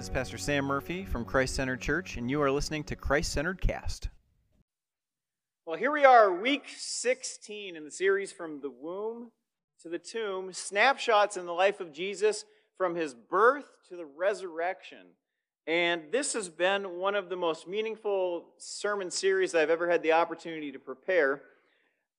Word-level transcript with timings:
Hi, 0.00 0.02
this 0.02 0.08
is 0.08 0.14
Pastor 0.14 0.38
Sam 0.38 0.64
Murphy 0.64 1.04
from 1.04 1.26
Christ 1.26 1.56
Centered 1.56 1.82
Church, 1.82 2.16
and 2.16 2.30
you 2.30 2.40
are 2.40 2.50
listening 2.50 2.84
to 2.84 2.96
Christ 2.96 3.32
Centered 3.32 3.60
Cast. 3.60 4.08
Well, 5.66 5.76
here 5.76 5.92
we 5.92 6.06
are, 6.06 6.32
week 6.32 6.64
16 6.74 7.76
in 7.76 7.84
the 7.84 7.90
series 7.90 8.32
From 8.32 8.62
the 8.62 8.70
Womb 8.70 9.30
to 9.82 9.90
the 9.90 9.98
Tomb 9.98 10.54
Snapshots 10.54 11.36
in 11.36 11.44
the 11.44 11.52
life 11.52 11.80
of 11.80 11.92
Jesus 11.92 12.46
from 12.78 12.94
his 12.94 13.12
birth 13.12 13.66
to 13.90 13.96
the 13.96 14.06
resurrection. 14.06 15.08
And 15.66 16.04
this 16.10 16.32
has 16.32 16.48
been 16.48 16.96
one 16.98 17.14
of 17.14 17.28
the 17.28 17.36
most 17.36 17.68
meaningful 17.68 18.46
sermon 18.56 19.10
series 19.10 19.54
I've 19.54 19.68
ever 19.68 19.90
had 19.90 20.02
the 20.02 20.12
opportunity 20.12 20.72
to 20.72 20.78
prepare. 20.78 21.42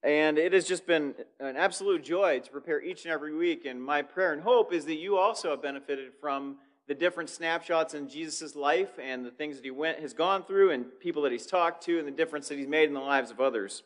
And 0.04 0.38
it 0.38 0.54
has 0.54 0.68
just 0.68 0.86
been 0.86 1.16
an 1.40 1.58
absolute 1.58 2.04
joy 2.04 2.42
to 2.42 2.52
prepare 2.52 2.80
each 2.80 3.06
and 3.06 3.12
every 3.12 3.36
week. 3.36 3.66
And 3.66 3.82
my 3.82 4.04
prayer 4.04 4.34
and 4.34 4.44
hope 4.44 4.72
is 4.72 4.86
that 4.86 4.98
you 4.98 5.18
also 5.18 5.50
have 5.50 5.64
benefited 5.64 6.12
from 6.22 6.58
the 6.88 6.96
different 6.96 7.30
snapshots 7.30 7.94
in 7.94 8.10
Jesus' 8.10 8.56
life 8.56 9.00
and 9.02 9.26
the 9.26 9.32
things 9.32 9.56
that 9.56 9.64
he 9.64 9.72
went, 9.72 10.00
has 10.00 10.14
gone 10.14 10.44
through 10.44 10.72
and 10.72 10.86
people 11.00 11.22
that 11.24 11.32
he's 11.32 11.46
talked 11.46 11.84
to 11.86 12.00
and 12.00 12.08
the 12.08 12.12
difference 12.12 12.48
that 12.50 12.58
he's 12.58 12.68
made 12.68 12.88
in 12.88 12.94
the 12.94 13.00
lives 13.00 13.32
of 13.32 13.40
others. 13.40 13.84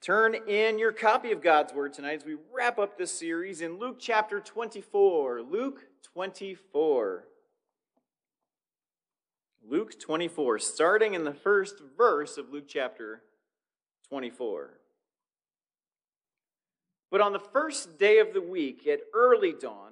Turn 0.00 0.34
in 0.34 0.80
your 0.80 0.90
copy 0.90 1.30
of 1.30 1.40
God's 1.40 1.72
Word 1.72 1.92
tonight 1.92 2.18
as 2.18 2.24
we 2.24 2.36
wrap 2.52 2.78
up 2.80 2.98
this 2.98 3.16
series 3.16 3.60
in 3.60 3.78
Luke 3.78 3.98
chapter 4.00 4.40
24. 4.40 5.42
Luke 5.42 5.80
24. 6.12 7.24
Luke 9.64 9.98
24, 10.00 10.58
starting 10.58 11.14
in 11.14 11.22
the 11.22 11.32
first 11.32 11.76
verse 11.96 12.36
of 12.36 12.50
Luke 12.50 12.64
chapter 12.66 13.22
24. 14.08 14.70
But 17.12 17.20
on 17.20 17.32
the 17.32 17.38
first 17.38 17.96
day 17.96 18.18
of 18.18 18.34
the 18.34 18.42
week, 18.42 18.86
at 18.88 19.02
early 19.14 19.52
dawn, 19.52 19.91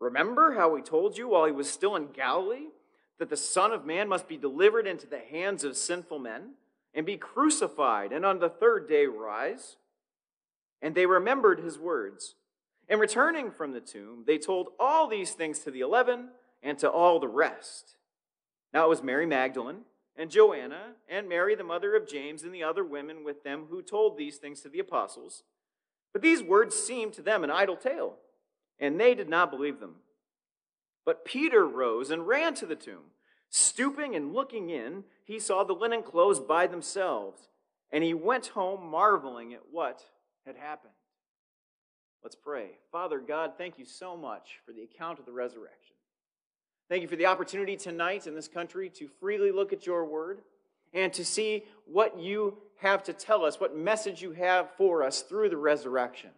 Remember 0.00 0.54
how 0.54 0.74
he 0.76 0.82
told 0.82 1.18
you 1.18 1.28
while 1.28 1.44
he 1.44 1.52
was 1.52 1.68
still 1.68 1.96
in 1.96 2.12
Galilee 2.12 2.68
that 3.18 3.30
the 3.30 3.36
Son 3.36 3.72
of 3.72 3.84
Man 3.84 4.08
must 4.08 4.28
be 4.28 4.36
delivered 4.36 4.86
into 4.86 5.06
the 5.06 5.18
hands 5.18 5.64
of 5.64 5.76
sinful 5.76 6.20
men 6.20 6.54
and 6.94 7.04
be 7.04 7.16
crucified, 7.16 8.12
and 8.12 8.24
on 8.24 8.38
the 8.38 8.48
third 8.48 8.88
day 8.88 9.06
rise? 9.06 9.76
And 10.80 10.94
they 10.94 11.06
remembered 11.06 11.60
his 11.60 11.78
words. 11.78 12.36
And 12.88 13.00
returning 13.00 13.50
from 13.50 13.72
the 13.72 13.80
tomb, 13.80 14.24
they 14.26 14.38
told 14.38 14.68
all 14.78 15.08
these 15.08 15.32
things 15.32 15.58
to 15.60 15.70
the 15.70 15.80
eleven 15.80 16.30
and 16.62 16.78
to 16.78 16.88
all 16.90 17.18
the 17.18 17.28
rest. 17.28 17.96
Now 18.72 18.86
it 18.86 18.88
was 18.88 19.02
Mary 19.02 19.26
Magdalene 19.26 19.82
and 20.16 20.30
Joanna 20.30 20.94
and 21.08 21.28
Mary, 21.28 21.54
the 21.54 21.64
mother 21.64 21.94
of 21.94 22.08
James, 22.08 22.42
and 22.42 22.54
the 22.54 22.62
other 22.62 22.84
women 22.84 23.24
with 23.24 23.42
them 23.42 23.66
who 23.68 23.82
told 23.82 24.16
these 24.16 24.36
things 24.36 24.60
to 24.60 24.68
the 24.68 24.78
apostles. 24.78 25.42
But 26.12 26.22
these 26.22 26.42
words 26.42 26.74
seemed 26.74 27.12
to 27.14 27.22
them 27.22 27.44
an 27.44 27.50
idle 27.50 27.76
tale 27.76 28.16
and 28.80 28.98
they 28.98 29.14
did 29.14 29.28
not 29.28 29.50
believe 29.50 29.80
them. 29.80 29.96
But 31.04 31.24
Peter 31.24 31.66
rose 31.66 32.10
and 32.10 32.26
ran 32.26 32.54
to 32.54 32.66
the 32.66 32.76
tomb. 32.76 33.12
Stooping 33.50 34.14
and 34.14 34.34
looking 34.34 34.68
in, 34.68 35.04
he 35.24 35.38
saw 35.38 35.64
the 35.64 35.72
linen 35.72 36.02
clothes 36.02 36.38
by 36.38 36.66
themselves, 36.66 37.48
and 37.90 38.04
he 38.04 38.12
went 38.12 38.48
home 38.48 38.90
marveling 38.90 39.54
at 39.54 39.62
what 39.70 40.02
had 40.44 40.56
happened. 40.56 40.92
Let's 42.22 42.36
pray. 42.36 42.72
Father 42.92 43.20
God, 43.20 43.52
thank 43.56 43.78
you 43.78 43.84
so 43.84 44.16
much 44.16 44.58
for 44.66 44.72
the 44.72 44.82
account 44.82 45.18
of 45.18 45.24
the 45.24 45.32
resurrection. 45.32 45.94
Thank 46.88 47.02
you 47.02 47.08
for 47.08 47.16
the 47.16 47.26
opportunity 47.26 47.76
tonight 47.76 48.26
in 48.26 48.34
this 48.34 48.48
country 48.48 48.90
to 48.90 49.08
freely 49.20 49.50
look 49.50 49.72
at 49.72 49.86
your 49.86 50.04
word 50.04 50.40
and 50.92 51.12
to 51.12 51.24
see 51.24 51.64
what 51.86 52.18
you 52.18 52.58
have 52.78 53.02
to 53.04 53.12
tell 53.12 53.44
us, 53.44 53.60
what 53.60 53.76
message 53.76 54.22
you 54.22 54.32
have 54.32 54.70
for 54.76 55.02
us 55.02 55.22
through 55.22 55.50
the 55.50 55.56
resurrection, 55.56 56.30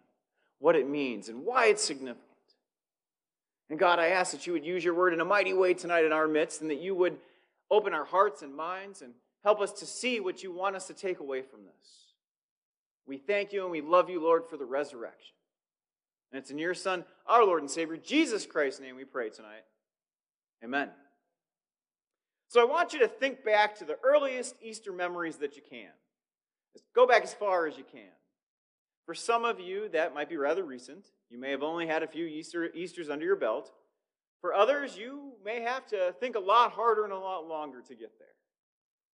what 0.59 0.77
it 0.77 0.89
means, 0.89 1.29
and 1.29 1.45
why 1.45 1.67
it's 1.67 1.85
significant. 1.85 2.30
And 3.71 3.79
God, 3.79 4.01
I 4.01 4.09
ask 4.09 4.33
that 4.33 4.47
you 4.47 4.53
would 4.53 4.65
use 4.65 4.85
your 4.85 4.95
word 4.95 5.15
in 5.15 5.21
a 5.21 5.25
mighty 5.25 5.55
way 5.55 5.75
tonight 5.75 6.05
in 6.05 6.13
our 6.13 6.27
midst 6.27 6.61
and 6.61 6.71
that 6.71 6.81
you 6.81 6.95
would 6.97 7.17
open 7.71 7.95
our 7.95 8.05
hearts 8.05 8.43
and 8.43 8.55
minds 8.55 9.01
and 9.01 9.15
help 9.45 9.61
us 9.61 9.73
to 9.75 9.87
see 9.87 10.19
what 10.19 10.43
you 10.43 10.53
want 10.53 10.75
us 10.75 10.89
to 10.89 10.95
take 10.95 11.21
away 11.21 11.41
from 11.41 11.61
this. 11.65 12.15
We 13.07 13.17
thank 13.17 13.53
you 13.53 13.63
and 13.63 13.71
we 13.71 13.81
love 13.81 14.11
you, 14.11 14.21
Lord, 14.21 14.43
for 14.51 14.57
the 14.57 14.65
resurrection. 14.65 15.35
And 16.33 16.41
it's 16.41 16.51
in 16.51 16.59
your 16.59 16.75
Son, 16.75 17.05
our 17.27 17.45
Lord 17.45 17.63
and 17.63 17.71
Savior, 17.71 17.97
Jesus 17.97 18.45
Christ's 18.45 18.81
name, 18.81 18.97
we 18.97 19.05
pray 19.05 19.31
tonight. 19.31 19.65
Amen. 20.63 20.91
So 22.49 22.61
I 22.61 22.65
want 22.65 22.93
you 22.93 22.99
to 23.01 23.09
think 23.09 23.45
back 23.45 23.77
to 23.79 23.85
the 23.85 23.99
earliest 24.03 24.57
Easter 24.61 24.93
memories 24.93 25.37
that 25.37 25.57
you 25.57 25.63
can. 25.69 25.91
go 26.95 27.07
back 27.07 27.23
as 27.23 27.33
far 27.33 27.69
as 27.69 27.79
you 27.79 27.85
can. 27.85 28.11
For 29.07 29.15
some 29.15 29.45
of 29.45 29.59
you, 29.59 29.89
that 29.91 30.15
might 30.15 30.29
be 30.29 30.37
rather 30.37 30.63
recent. 30.63 31.07
You 31.31 31.39
may 31.39 31.51
have 31.51 31.63
only 31.63 31.87
had 31.87 32.03
a 32.03 32.07
few 32.07 32.27
Easter, 32.27 32.71
Easters 32.75 33.11
under 33.11 33.25
your 33.25 33.37
belt. 33.37 33.73
For 34.41 34.55
others, 34.55 34.97
you 34.97 35.33
may 35.45 35.61
have 35.61 35.87
to 35.89 36.15
think 36.21 36.37
a 36.37 36.41
lot 36.41 36.73
harder 36.73 37.05
and 37.05 37.13
a 37.13 37.19
lot 37.19 37.47
longer 37.47 37.81
to 37.83 37.95
get 37.95 38.19
there. 38.19 38.29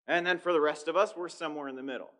And 0.07 0.27
then 0.27 0.39
for 0.39 0.53
the 0.53 0.61
rest 0.61 0.87
of 0.89 0.97
us, 0.97 1.15
we're 1.17 1.29
somewhere 1.29 1.69
in 1.69 1.77
the 1.77 1.83
middle. 1.83 2.11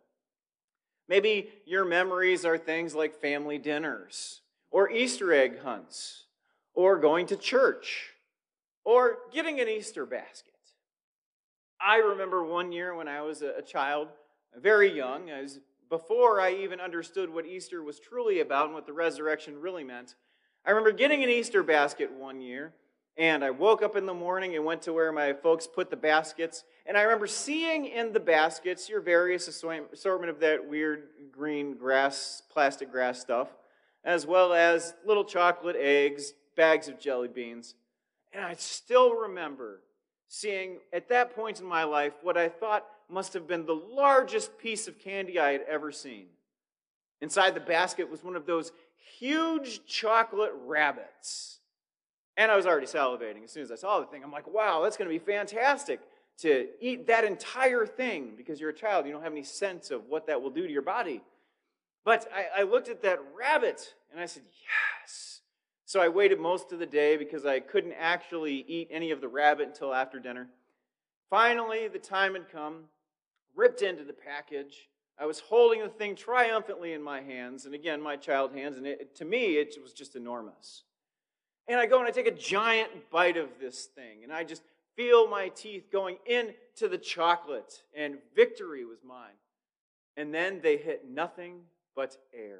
Maybe 1.07 1.49
your 1.65 1.85
memories 1.85 2.43
are 2.43 2.57
things 2.57 2.93
like 2.93 3.15
family 3.15 3.57
dinners, 3.57 4.41
or 4.71 4.91
Easter 4.91 5.33
egg 5.33 5.61
hunts, 5.61 6.25
or 6.73 6.97
going 6.97 7.27
to 7.27 7.37
church, 7.37 8.09
or 8.83 9.19
getting 9.31 9.59
an 9.61 9.69
Easter 9.69 10.05
basket. 10.05 10.53
I 11.79 11.97
remember 11.97 12.43
one 12.43 12.71
year 12.71 12.93
when 12.93 13.07
I 13.07 13.21
was 13.21 13.41
a 13.41 13.61
child, 13.61 14.09
very 14.55 14.93
young, 14.93 15.31
I 15.31 15.41
was 15.41 15.59
before 15.89 16.39
I 16.41 16.53
even 16.53 16.79
understood 16.79 17.33
what 17.33 17.45
Easter 17.45 17.83
was 17.83 17.99
truly 17.99 18.39
about 18.39 18.65
and 18.65 18.73
what 18.73 18.85
the 18.85 18.93
resurrection 18.93 19.59
really 19.59 19.83
meant, 19.83 20.15
I 20.65 20.71
remember 20.71 20.91
getting 20.91 21.23
an 21.23 21.29
Easter 21.29 21.63
basket 21.63 22.11
one 22.11 22.41
year, 22.41 22.73
and 23.17 23.43
I 23.43 23.49
woke 23.49 23.81
up 23.81 23.95
in 23.95 24.05
the 24.05 24.13
morning 24.13 24.55
and 24.55 24.65
went 24.65 24.83
to 24.83 24.93
where 24.93 25.11
my 25.11 25.33
folks 25.33 25.65
put 25.65 25.89
the 25.89 25.95
baskets, 25.95 26.63
and 26.85 26.97
I 26.97 27.01
remember 27.01 27.27
seeing 27.27 27.85
in 27.85 28.13
the 28.13 28.19
baskets 28.19 28.89
your 28.89 29.01
various 29.01 29.47
assortment 29.47 30.29
of 30.29 30.39
that 30.41 30.67
weird 30.67 31.07
green 31.31 31.75
grass, 31.75 32.43
plastic 32.51 32.91
grass 32.91 33.19
stuff, 33.19 33.47
as 34.03 34.27
well 34.27 34.53
as 34.53 34.93
little 35.05 35.25
chocolate 35.25 35.75
eggs, 35.79 36.33
bags 36.55 36.87
of 36.87 36.99
jelly 36.99 37.27
beans. 37.27 37.75
And 38.33 38.43
I 38.43 38.53
still 38.55 39.15
remember 39.15 39.81
seeing 40.27 40.79
at 40.91 41.09
that 41.09 41.35
point 41.35 41.59
in 41.59 41.65
my 41.65 41.85
life 41.85 42.13
what 42.21 42.37
I 42.37 42.49
thought 42.49 42.85
must 43.09 43.33
have 43.33 43.47
been 43.47 43.65
the 43.65 43.73
largest 43.73 44.57
piece 44.57 44.87
of 44.87 44.99
candy 44.99 45.39
I 45.39 45.51
had 45.51 45.61
ever 45.67 45.91
seen. 45.91 46.25
Inside 47.21 47.55
the 47.55 47.59
basket 47.59 48.09
was 48.09 48.23
one 48.23 48.35
of 48.35 48.45
those 48.45 48.71
huge 49.17 49.85
chocolate 49.85 50.51
rabbits. 50.65 51.59
And 52.35 52.51
I 52.51 52.55
was 52.55 52.67
already 52.67 52.85
salivating 52.85 53.43
as 53.43 53.51
soon 53.51 53.63
as 53.63 53.71
I 53.71 53.75
saw 53.75 53.99
the 53.99 54.05
thing. 54.05 54.23
I'm 54.23 54.31
like, 54.31 54.47
wow, 54.47 54.81
that's 54.83 54.97
going 54.97 55.09
to 55.09 55.13
be 55.13 55.19
fantastic 55.19 55.99
to 56.39 56.67
eat 56.79 57.07
that 57.07 57.23
entire 57.23 57.85
thing 57.85 58.33
because 58.37 58.61
you're 58.61 58.69
a 58.69 58.75
child. 58.75 59.07
You 59.07 59.11
don't 59.11 59.23
have 59.23 59.31
any 59.31 59.43
sense 59.43 59.89
of 59.89 60.07
what 60.07 60.27
that 60.27 60.41
will 60.41 60.51
do 60.51 60.67
to 60.67 60.71
your 60.71 60.83
body. 60.83 61.21
But 62.05 62.27
I, 62.33 62.61
I 62.61 62.63
looked 62.63 62.89
at 62.89 63.01
that 63.01 63.19
rabbit 63.35 63.95
and 64.11 64.21
I 64.21 64.27
said, 64.27 64.43
yes. 64.45 65.41
So 65.85 65.99
I 65.99 66.09
waited 66.09 66.39
most 66.39 66.71
of 66.71 66.79
the 66.79 66.85
day 66.85 67.17
because 67.17 67.45
I 67.45 67.59
couldn't 67.59 67.93
actually 67.93 68.65
eat 68.67 68.89
any 68.91 69.09
of 69.09 69.19
the 69.19 69.27
rabbit 69.27 69.69
until 69.69 69.93
after 69.93 70.19
dinner. 70.19 70.47
Finally, 71.29 71.87
the 71.87 71.97
time 71.97 72.33
had 72.33 72.51
come 72.51 72.83
ripped 73.57 73.81
into 73.81 74.05
the 74.05 74.13
package. 74.13 74.87
I 75.19 75.25
was 75.25 75.39
holding 75.39 75.81
the 75.81 75.89
thing 75.89 76.15
triumphantly 76.15 76.93
in 76.93 77.01
my 77.01 77.21
hands, 77.21 77.65
and 77.65 77.73
again, 77.73 77.99
my 77.99 78.15
child 78.15 78.53
hands, 78.53 78.77
and 78.77 78.85
it, 78.85 79.15
to 79.15 79.25
me, 79.25 79.55
it 79.57 79.75
was 79.81 79.91
just 79.91 80.15
enormous. 80.15 80.83
And 81.67 81.79
I 81.79 81.87
go 81.87 81.99
and 81.99 82.07
I 82.07 82.11
take 82.11 82.27
a 82.27 82.31
giant 82.31 83.09
bite 83.11 83.35
of 83.35 83.49
this 83.59 83.85
thing, 83.85 84.23
and 84.23 84.31
I 84.31 84.43
just 84.43 84.61
feel 84.95 85.27
my 85.27 85.49
teeth 85.49 85.91
going 85.91 86.17
into 86.25 86.87
the 86.87 86.97
chocolate, 86.97 87.83
and 87.95 88.19
victory 88.35 88.85
was 88.85 88.99
mine. 89.03 89.35
And 90.15 90.33
then 90.33 90.61
they 90.61 90.77
hit 90.77 91.09
nothing 91.09 91.61
but 91.95 92.17
air. 92.33 92.59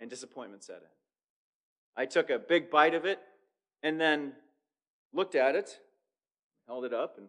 And 0.00 0.10
disappointment 0.10 0.64
set 0.64 0.76
in. 0.76 0.82
I 1.96 2.06
took 2.06 2.30
a 2.30 2.38
big 2.38 2.70
bite 2.70 2.94
of 2.94 3.04
it, 3.04 3.20
and 3.82 4.00
then 4.00 4.32
looked 5.12 5.34
at 5.34 5.54
it, 5.54 5.78
held 6.66 6.86
it 6.86 6.94
up, 6.94 7.18
and 7.18 7.28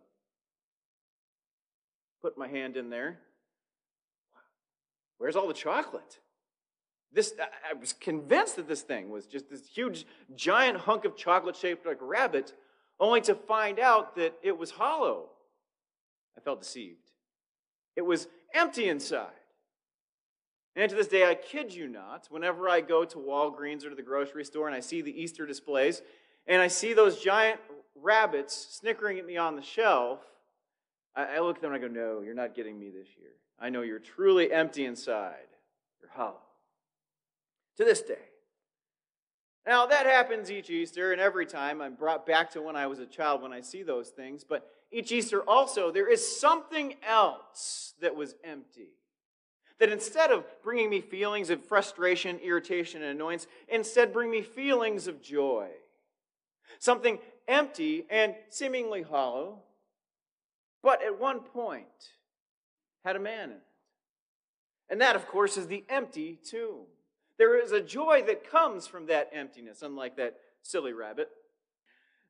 put 2.24 2.38
my 2.38 2.48
hand 2.48 2.78
in 2.78 2.90
there. 2.90 3.20
Where's 5.18 5.36
all 5.36 5.48
the 5.48 5.54
chocolate? 5.54 6.20
This, 7.12 7.34
I 7.40 7.74
was 7.74 7.94
convinced 7.94 8.56
that 8.56 8.68
this 8.68 8.82
thing 8.82 9.10
was 9.10 9.28
just 9.28 9.50
this 9.50 9.68
huge, 9.68 10.08
giant 10.36 10.78
hunk 10.78 11.06
of 11.06 11.16
chocolate 11.16 11.56
shaped 11.56 11.86
like 11.86 12.02
a 12.02 12.06
rabbit, 12.06 12.54
only 13.00 13.22
to 13.22 13.36
find 13.36 13.80
out 13.80 14.16
that 14.16 14.34
it 14.42 14.58
was 14.58 14.72
hollow. 14.72 15.30
I 16.36 16.42
felt 16.42 16.62
deceived. 16.62 17.12
It 17.96 18.02
was 18.02 18.28
empty 18.56 18.90
inside. 18.90 19.28
And 20.76 20.90
to 20.90 20.96
this 20.96 21.08
day, 21.08 21.30
I 21.30 21.36
kid 21.36 21.72
you 21.72 21.88
not, 21.88 22.28
whenever 22.32 22.68
I 22.68 22.82
go 22.82 23.06
to 23.06 23.18
Walgreens 23.18 23.86
or 23.86 23.90
to 23.90 23.96
the 23.96 24.02
grocery 24.02 24.46
store 24.46 24.68
and 24.68 24.76
I 24.76 24.80
see 24.80 25.02
the 25.02 25.22
Easter 25.22 25.46
displays 25.46 26.02
and 26.48 26.62
I 26.62 26.68
see 26.68 26.94
those 26.94 27.22
giant 27.22 27.60
rabbits 27.96 28.80
snickering 28.80 29.20
at 29.20 29.26
me 29.26 29.38
on 29.38 29.56
the 29.56 29.62
shelf, 29.62 30.20
I, 31.16 31.40
look 31.40 31.58
at 31.58 31.62
them 31.62 31.74
and 31.74 31.84
I 31.84 31.88
go, 31.88 31.94
No, 31.94 32.22
you're 32.22 32.34
not 32.34 32.56
getting 32.56 32.80
me 32.80 32.90
this 32.90 33.08
year. 33.20 33.32
I 33.60 33.70
know 33.70 33.82
you're 33.82 34.00
truly 34.00 34.52
empty 34.52 34.86
inside. 34.86 35.48
You're 36.02 36.12
hollow. 36.12 36.42
To 37.78 37.86
this 37.86 38.02
day. 38.02 38.16
Now, 39.66 39.86
that 39.86 40.06
happens 40.06 40.52
each 40.52 40.70
Easter, 40.70 41.14
and 41.14 41.22
every 41.22 41.46
time 41.46 41.82
I'm 41.82 41.96
brought 41.96 42.26
back 42.26 42.52
to 42.52 42.62
when 42.62 42.76
I 42.76 42.88
was 42.88 43.00
a 43.00 43.06
child 43.06 43.42
when 43.42 43.54
I 43.54 43.62
see 43.62 43.82
those 43.82 44.10
things. 44.10 44.44
But 44.44 44.70
each 44.92 45.12
Easter 45.12 45.42
also, 45.42 45.90
there 45.90 46.12
is 46.12 46.40
something 46.40 46.96
else 47.08 47.94
that 48.02 48.16
was 48.16 48.36
empty. 48.44 48.90
That 49.80 49.90
instead 49.90 50.32
of 50.32 50.44
bringing 50.64 50.90
me 50.90 51.00
feelings 51.00 51.50
of 51.50 51.66
frustration, 51.66 52.40
irritation, 52.40 53.02
and 53.02 53.12
annoyance, 53.12 53.48
instead 53.70 54.12
bring 54.12 54.30
me 54.30 54.42
feelings 54.42 55.08
of 55.08 55.22
joy. 55.22 55.70
Something 56.80 57.20
empty 57.48 58.06
and 58.10 58.36
seemingly 58.50 59.02
hollow, 59.02 59.64
but 60.84 61.02
at 61.02 61.20
one 61.20 61.40
point 61.40 62.12
had 63.04 63.16
a 63.16 63.20
man 63.20 63.50
in 63.50 63.56
it. 63.56 63.64
And 64.90 65.02
that, 65.02 65.16
of 65.16 65.28
course, 65.28 65.58
is 65.58 65.68
the 65.68 65.84
empty 65.90 66.38
tomb. 66.44 66.86
There 67.38 67.58
is 67.60 67.72
a 67.72 67.82
joy 67.82 68.24
that 68.28 68.50
comes 68.50 68.86
from 68.86 69.08
that 69.08 69.30
emptiness, 69.34 69.82
unlike 69.82 70.18
that 70.18 70.36
silly 70.62 70.94
rabbit. 70.94 71.30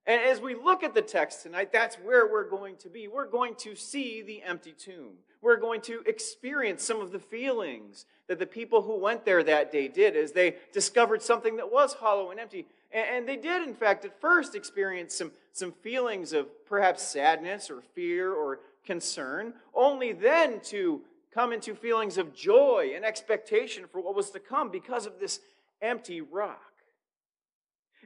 And 0.06 0.22
as 0.22 0.40
we 0.40 0.54
look 0.54 0.84
at 0.84 0.94
the 0.94 1.02
text 1.02 1.44
tonight, 1.44 1.72
that's 1.72 1.96
where 1.96 2.28
we're 2.28 2.50
going 2.50 2.76
to 2.78 2.90
be. 2.90 3.08
We're 3.08 3.28
going 3.28 3.56
to 3.60 3.76
see 3.76 4.22
the 4.22 4.42
empty 4.44 4.74
tomb. 4.74 5.14
We're 5.42 5.58
going 5.58 5.82
to 5.82 6.02
experience 6.06 6.84
some 6.84 7.02
of 7.02 7.12
the 7.12 7.20
feelings 7.20 8.06
that 8.28 8.40
the 8.40 8.46
people 8.46 8.82
who 8.82 8.98
went 8.98 9.26
there 9.26 9.44
that 9.44 9.72
day 9.72 9.88
did 9.88 10.16
as 10.16 10.32
they 10.32 10.56
discovered 10.72 11.22
something 11.22 11.58
that 11.58 11.72
was 11.72 11.94
hollow 11.94 12.32
and 12.32 12.40
empty. 12.40 12.66
And 12.92 13.28
they 13.28 13.38
did, 13.38 13.68
in 13.68 13.74
fact, 13.74 14.06
at 14.06 14.20
first 14.22 14.56
experience 14.56 15.16
some, 15.16 15.32
some 15.54 15.72
feelings 15.72 16.34
of 16.34 16.48
perhaps 16.66 17.04
sadness 17.04 17.70
or 17.70 17.82
fear 17.94 18.34
or 18.34 18.60
concern, 18.86 19.54
only 19.74 20.12
then 20.12 20.60
to 20.60 21.02
come 21.34 21.54
into 21.54 21.74
feelings 21.74 22.18
of 22.18 22.36
joy 22.36 22.92
and 22.96 23.06
expectation 23.06 23.86
for 23.90 24.02
what 24.02 24.16
was 24.16 24.32
to 24.32 24.40
come 24.40 24.70
because 24.70 25.06
of 25.06 25.20
this 25.20 25.40
empty 25.82 26.22
rock. 26.22 26.60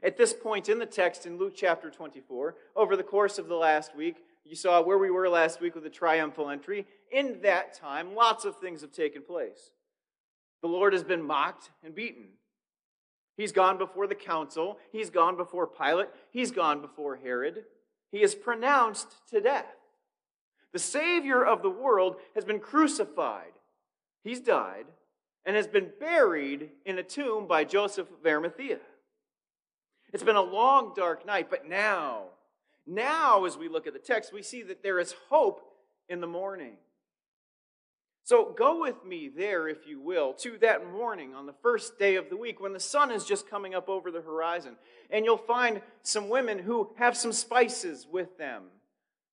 At 0.03 0.17
this 0.17 0.33
point 0.33 0.69
in 0.69 0.77
the 0.77 0.85
text 0.85 1.25
in 1.25 1.38
Luke 1.38 1.53
chapter 1.55 1.89
24, 1.89 2.55
over 2.75 2.95
the 2.95 3.03
course 3.03 3.39
of 3.39 3.47
the 3.47 3.55
last 3.55 3.95
week, 3.95 4.17
you 4.45 4.55
saw 4.55 4.81
where 4.81 4.97
we 4.97 5.09
were 5.09 5.27
last 5.27 5.59
week 5.59 5.73
with 5.73 5.83
the 5.83 5.89
triumphal 5.89 6.49
entry. 6.49 6.85
In 7.11 7.39
that 7.41 7.73
time, 7.73 8.15
lots 8.15 8.45
of 8.45 8.57
things 8.57 8.81
have 8.81 8.91
taken 8.91 9.21
place. 9.21 9.71
The 10.61 10.67
Lord 10.67 10.94
has 10.94 11.03
been 11.03 11.21
mocked 11.21 11.71
and 11.83 11.95
beaten. 11.95 12.27
He's 13.37 13.51
gone 13.51 13.77
before 13.77 14.07
the 14.07 14.15
council. 14.15 14.79
He's 14.91 15.11
gone 15.11 15.37
before 15.37 15.67
Pilate. 15.67 16.09
He's 16.31 16.51
gone 16.51 16.81
before 16.81 17.15
Herod. 17.15 17.65
He 18.11 18.23
is 18.23 18.35
pronounced 18.35 19.13
to 19.29 19.39
death. 19.39 19.65
The 20.73 20.79
Savior 20.79 21.45
of 21.45 21.61
the 21.61 21.69
world 21.69 22.17
has 22.35 22.43
been 22.43 22.59
crucified. 22.59 23.53
He's 24.23 24.39
died 24.39 24.85
and 25.45 25.55
has 25.55 25.67
been 25.67 25.91
buried 25.99 26.71
in 26.85 26.97
a 26.97 27.03
tomb 27.03 27.47
by 27.47 27.63
Joseph 27.63 28.09
of 28.09 28.25
Arimathea. 28.25 28.79
It's 30.11 30.23
been 30.23 30.35
a 30.35 30.41
long, 30.41 30.93
dark 30.95 31.25
night, 31.25 31.49
but 31.49 31.67
now, 31.67 32.23
now, 32.85 33.45
as 33.45 33.57
we 33.57 33.69
look 33.69 33.85
at 33.85 33.93
the 33.93 33.99
text, 33.99 34.33
we 34.33 34.41
see 34.41 34.63
that 34.63 34.81
there 34.81 34.99
is 34.99 35.13
hope 35.29 35.61
in 36.09 36.21
the 36.21 36.27
morning. 36.27 36.77
So 38.27 38.53
go 38.57 38.81
with 38.81 39.06
me 39.06 39.29
there, 39.29 39.69
if 39.69 39.88
you 39.88 40.01
will, 40.01 40.33
to 40.39 40.57
that 40.57 40.91
morning 40.91 41.33
on 41.33 41.45
the 41.45 41.56
first 41.63 41.97
day 41.97 42.15
of 42.18 42.29
the 42.29 42.35
week 42.35 42.59
when 42.59 42.74
the 42.74 42.77
sun 42.77 43.09
is 43.09 43.24
just 43.24 43.50
coming 43.50 43.74
up 43.74 43.88
over 43.88 44.12
the 44.12 44.19
horizon. 44.19 44.75
And 45.09 45.24
you'll 45.24 45.38
find 45.38 45.81
some 46.03 46.27
women 46.27 46.59
who 46.59 46.89
have 46.97 47.15
some 47.15 47.31
spices 47.31 48.06
with 48.12 48.38
them. 48.38 48.63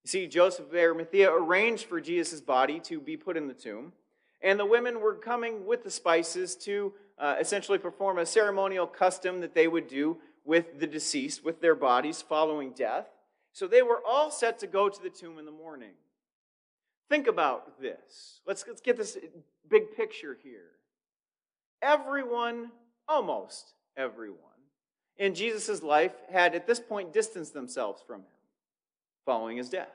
You 0.04 0.10
see, 0.10 0.26
Joseph 0.28 0.68
of 0.68 0.74
Arimathea 0.76 1.28
arranged 1.28 1.86
for 1.86 2.00
Jesus' 2.00 2.40
body 2.40 2.78
to 2.84 3.00
be 3.00 3.16
put 3.16 3.36
in 3.36 3.48
the 3.48 3.52
tomb. 3.52 3.94
And 4.40 4.60
the 4.60 4.64
women 4.64 5.00
were 5.00 5.16
coming 5.16 5.66
with 5.66 5.82
the 5.82 5.90
spices 5.90 6.54
to 6.58 6.92
uh, 7.18 7.34
essentially 7.40 7.78
perform 7.78 8.18
a 8.18 8.26
ceremonial 8.26 8.86
custom 8.86 9.40
that 9.40 9.56
they 9.56 9.66
would 9.66 9.88
do 9.88 10.18
with 10.44 10.78
the 10.78 10.86
deceased, 10.86 11.44
with 11.44 11.60
their 11.60 11.74
bodies 11.74 12.22
following 12.22 12.70
death. 12.70 13.08
So 13.54 13.66
they 13.66 13.82
were 13.82 14.02
all 14.06 14.30
set 14.30 14.60
to 14.60 14.68
go 14.68 14.88
to 14.88 15.02
the 15.02 15.10
tomb 15.10 15.40
in 15.40 15.46
the 15.46 15.50
morning. 15.50 15.94
Think 17.08 17.26
about 17.26 17.80
this. 17.80 18.40
Let's, 18.46 18.64
let's 18.66 18.80
get 18.80 18.96
this 18.96 19.16
uh, 19.16 19.20
big 19.68 19.94
picture 19.96 20.36
here. 20.42 20.70
Everyone, 21.82 22.70
almost 23.08 23.74
everyone, 23.96 24.38
in 25.16 25.34
Jesus' 25.34 25.82
life 25.82 26.14
had 26.30 26.54
at 26.54 26.66
this 26.66 26.80
point 26.80 27.12
distanced 27.12 27.54
themselves 27.54 28.02
from 28.06 28.20
him 28.20 28.26
following 29.24 29.56
his 29.56 29.68
death. 29.68 29.88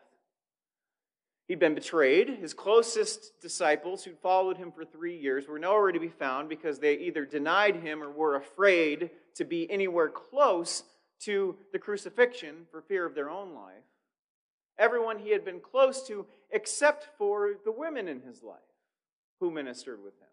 He'd 1.47 1.59
been 1.59 1.73
betrayed. 1.73 2.29
His 2.29 2.53
closest 2.53 3.41
disciples, 3.41 4.03
who'd 4.03 4.19
followed 4.19 4.57
him 4.57 4.71
for 4.71 4.85
three 4.85 5.17
years, 5.17 5.47
were 5.47 5.57
nowhere 5.57 5.91
to 5.91 6.00
be 6.00 6.09
found 6.09 6.47
because 6.47 6.77
they 6.77 6.94
either 6.94 7.25
denied 7.25 7.77
him 7.77 8.03
or 8.03 8.11
were 8.11 8.35
afraid 8.35 9.09
to 9.35 9.45
be 9.45 9.69
anywhere 9.71 10.09
close 10.09 10.83
to 11.21 11.57
the 11.73 11.79
crucifixion 11.79 12.67
for 12.69 12.81
fear 12.81 13.03
of 13.03 13.15
their 13.15 13.31
own 13.31 13.56
life. 13.56 13.73
Everyone 14.80 15.20
he 15.20 15.31
had 15.31 15.46
been 15.46 15.60
close 15.60 16.08
to, 16.08 16.26
except 16.50 17.09
for 17.18 17.52
the 17.66 17.71
women 17.71 18.07
in 18.07 18.21
his 18.21 18.42
life 18.42 18.57
who 19.40 19.52
ministered 19.52 20.04
with 20.04 20.14
him. 20.19 20.28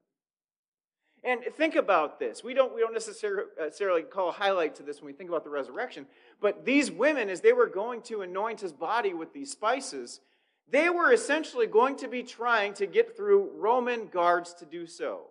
And 1.25 1.43
think 1.57 1.75
about 1.75 2.21
this. 2.21 2.45
We 2.45 2.55
don't, 2.55 2.73
we 2.73 2.81
don't 2.81 2.93
necessarily 2.95 4.03
call 4.03 4.29
a 4.29 4.33
highlight 4.33 4.76
to 4.76 4.85
this 4.85 5.00
when 5.00 5.07
we 5.07 5.12
think 5.12 5.29
about 5.29 5.43
the 5.43 5.50
resurrection, 5.50 6.07
but 6.41 6.65
these 6.65 6.91
women, 6.91 7.29
as 7.29 7.41
they 7.41 7.53
were 7.53 7.67
going 7.67 8.03
to 8.03 8.23
anoint 8.23 8.61
his 8.61 8.73
body 8.73 9.12
with 9.12 9.33
these 9.33 9.50
spices, 9.50 10.21
they 10.71 10.88
were 10.88 11.12
essentially 11.12 11.67
going 11.67 11.97
to 11.97 12.09
be 12.09 12.23
trying 12.23 12.75
to 12.75 12.87
get 12.87 13.17
through 13.17 13.50
Roman 13.57 14.07
guards 14.07 14.55
to 14.55 14.65
do 14.65 14.87
so. 14.87 15.23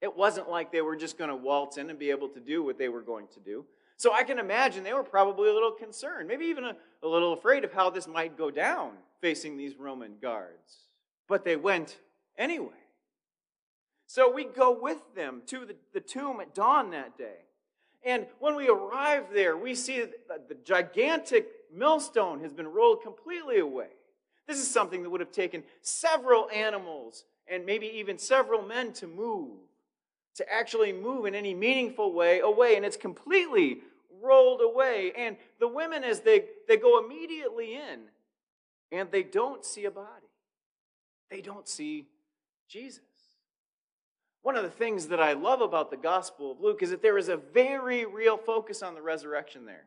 It 0.00 0.16
wasn't 0.16 0.50
like 0.50 0.72
they 0.72 0.82
were 0.82 0.96
just 0.96 1.18
going 1.18 1.30
to 1.30 1.36
waltz 1.36 1.78
in 1.78 1.90
and 1.90 1.98
be 1.98 2.10
able 2.10 2.28
to 2.30 2.40
do 2.40 2.62
what 2.62 2.78
they 2.78 2.88
were 2.88 3.02
going 3.02 3.28
to 3.34 3.40
do. 3.40 3.64
So 3.98 4.12
I 4.12 4.24
can 4.24 4.38
imagine 4.38 4.84
they 4.84 4.92
were 4.92 5.02
probably 5.02 5.48
a 5.48 5.54
little 5.54 5.72
concerned, 5.72 6.28
maybe 6.28 6.44
even 6.46 6.64
a, 6.64 6.76
a 7.06 7.08
little 7.08 7.32
afraid 7.32 7.64
of 7.64 7.72
how 7.72 7.90
this 7.90 8.08
might 8.08 8.36
go 8.36 8.50
down 8.50 8.92
facing 9.20 9.56
these 9.56 9.76
Roman 9.76 10.16
guards. 10.20 10.88
But 11.28 11.44
they 11.44 11.56
went 11.56 11.98
anyway. 12.36 12.68
So 14.06 14.32
we 14.32 14.44
go 14.44 14.78
with 14.80 15.02
them 15.14 15.42
to 15.46 15.64
the, 15.64 15.76
the 15.92 16.00
tomb 16.00 16.40
at 16.40 16.54
dawn 16.54 16.90
that 16.90 17.16
day. 17.18 17.46
And 18.04 18.26
when 18.38 18.54
we 18.54 18.68
arrive 18.68 19.24
there, 19.32 19.56
we 19.56 19.74
see 19.74 20.04
that 20.28 20.48
the 20.48 20.54
gigantic 20.64 21.48
millstone 21.74 22.40
has 22.40 22.52
been 22.52 22.68
rolled 22.68 23.02
completely 23.02 23.58
away. 23.58 23.88
This 24.46 24.58
is 24.58 24.70
something 24.70 25.02
that 25.02 25.10
would 25.10 25.20
have 25.20 25.32
taken 25.32 25.64
several 25.80 26.48
animals 26.50 27.24
and 27.48 27.66
maybe 27.66 27.86
even 27.86 28.18
several 28.18 28.62
men 28.62 28.92
to 28.94 29.08
move, 29.08 29.58
to 30.36 30.52
actually 30.52 30.92
move 30.92 31.26
in 31.26 31.34
any 31.34 31.52
meaningful 31.52 32.12
way 32.12 32.38
away. 32.40 32.76
And 32.76 32.84
it's 32.84 32.96
completely 32.96 33.78
rolled 34.26 34.60
away. 34.60 35.12
And 35.16 35.36
the 35.60 35.68
women, 35.68 36.04
as 36.04 36.20
they, 36.20 36.44
they 36.68 36.76
go 36.76 37.04
immediately 37.04 37.74
in, 37.74 38.00
and 38.92 39.10
they 39.10 39.22
don't 39.22 39.64
see 39.64 39.84
a 39.84 39.90
body, 39.90 40.30
they 41.30 41.40
don't 41.40 41.68
see 41.68 42.06
Jesus. 42.68 43.02
One 44.42 44.56
of 44.56 44.62
the 44.62 44.70
things 44.70 45.08
that 45.08 45.20
I 45.20 45.32
love 45.32 45.60
about 45.60 45.90
the 45.90 45.96
Gospel 45.96 46.52
of 46.52 46.60
Luke 46.60 46.82
is 46.82 46.90
that 46.90 47.02
there 47.02 47.18
is 47.18 47.28
a 47.28 47.36
very 47.36 48.04
real 48.04 48.36
focus 48.36 48.82
on 48.82 48.94
the 48.94 49.02
resurrection 49.02 49.66
there 49.66 49.86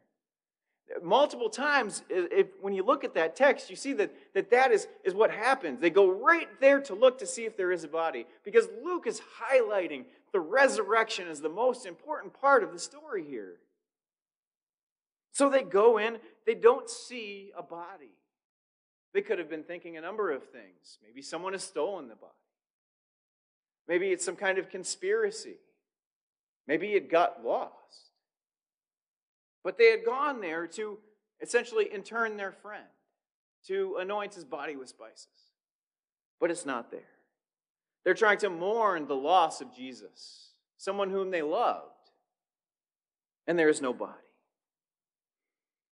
multiple 1.03 1.49
times 1.49 2.03
if, 2.09 2.47
when 2.61 2.73
you 2.73 2.83
look 2.83 3.03
at 3.03 3.13
that 3.13 3.35
text 3.35 3.69
you 3.69 3.75
see 3.75 3.93
that 3.93 4.13
that, 4.33 4.49
that 4.49 4.71
is, 4.71 4.87
is 5.03 5.13
what 5.13 5.31
happens 5.31 5.79
they 5.79 5.89
go 5.89 6.09
right 6.09 6.47
there 6.59 6.81
to 6.81 6.95
look 6.95 7.19
to 7.19 7.25
see 7.25 7.45
if 7.45 7.55
there 7.55 7.71
is 7.71 7.83
a 7.83 7.87
body 7.87 8.25
because 8.43 8.67
luke 8.83 9.05
is 9.05 9.21
highlighting 9.41 10.03
the 10.31 10.39
resurrection 10.39 11.27
as 11.27 11.41
the 11.41 11.49
most 11.49 11.85
important 11.85 12.33
part 12.39 12.63
of 12.63 12.71
the 12.71 12.79
story 12.79 13.23
here 13.23 13.57
so 15.39 15.49
they 15.49 15.63
go 15.63 15.97
in 15.97 16.17
they 16.45 16.55
don't 16.55 16.89
see 16.89 17.51
a 17.57 17.63
body 17.63 18.13
they 19.13 19.21
could 19.21 19.39
have 19.39 19.49
been 19.49 19.63
thinking 19.63 19.97
a 19.97 20.01
number 20.01 20.31
of 20.31 20.43
things 20.43 20.99
maybe 21.03 21.21
someone 21.21 21.53
has 21.53 21.63
stolen 21.63 22.07
the 22.07 22.15
body 22.15 22.33
maybe 23.87 24.09
it's 24.09 24.25
some 24.25 24.35
kind 24.35 24.57
of 24.57 24.69
conspiracy 24.69 25.57
maybe 26.67 26.93
it 26.93 27.09
got 27.09 27.43
lost 27.43 28.11
but 29.63 29.77
they 29.77 29.91
had 29.91 30.05
gone 30.05 30.41
there 30.41 30.67
to 30.67 30.97
essentially 31.41 31.85
intern 31.85 32.37
their 32.37 32.51
friend, 32.51 32.85
to 33.67 33.97
anoint 33.99 34.33
his 34.33 34.45
body 34.45 34.75
with 34.75 34.89
spices. 34.89 35.27
But 36.39 36.51
it's 36.51 36.65
not 36.65 36.91
there. 36.91 37.01
They're 38.03 38.13
trying 38.13 38.37
to 38.39 38.49
mourn 38.49 39.07
the 39.07 39.15
loss 39.15 39.61
of 39.61 39.75
Jesus, 39.75 40.51
someone 40.77 41.09
whom 41.09 41.31
they 41.31 41.41
loved, 41.41 41.85
and 43.45 43.59
there 43.59 43.69
is 43.69 43.81
no 43.81 43.93
body. 43.93 44.13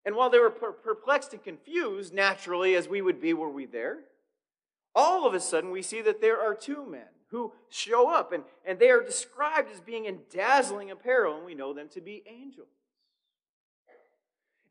And 0.08 0.16
while 0.16 0.30
they 0.30 0.40
were 0.40 0.50
perplexed 0.50 1.34
and 1.34 1.44
confused, 1.44 2.14
naturally, 2.14 2.76
as 2.76 2.88
we 2.88 3.02
would 3.02 3.20
be 3.20 3.34
were 3.34 3.50
we 3.50 3.66
there, 3.66 3.98
all 4.96 5.28
of 5.28 5.34
a 5.34 5.40
sudden 5.42 5.70
we 5.70 5.82
see 5.82 6.02
that 6.02 6.22
there 6.22 6.40
are 6.40 6.56
two 6.56 6.86
men 6.86 7.10
who 7.32 7.52
show 7.68 8.10
up, 8.10 8.32
and, 8.32 8.46
and 8.66 8.80
they 8.80 8.90
are 8.90 9.04
described 9.04 9.70
as 9.70 9.82
being 9.82 10.06
in 10.06 10.20
dazzling 10.34 10.92
apparel, 10.92 11.36
and 11.36 11.46
we 11.46 11.54
know 11.54 11.74
them 11.74 11.90
to 11.90 12.00
be 12.00 12.24
angels. 12.26 12.70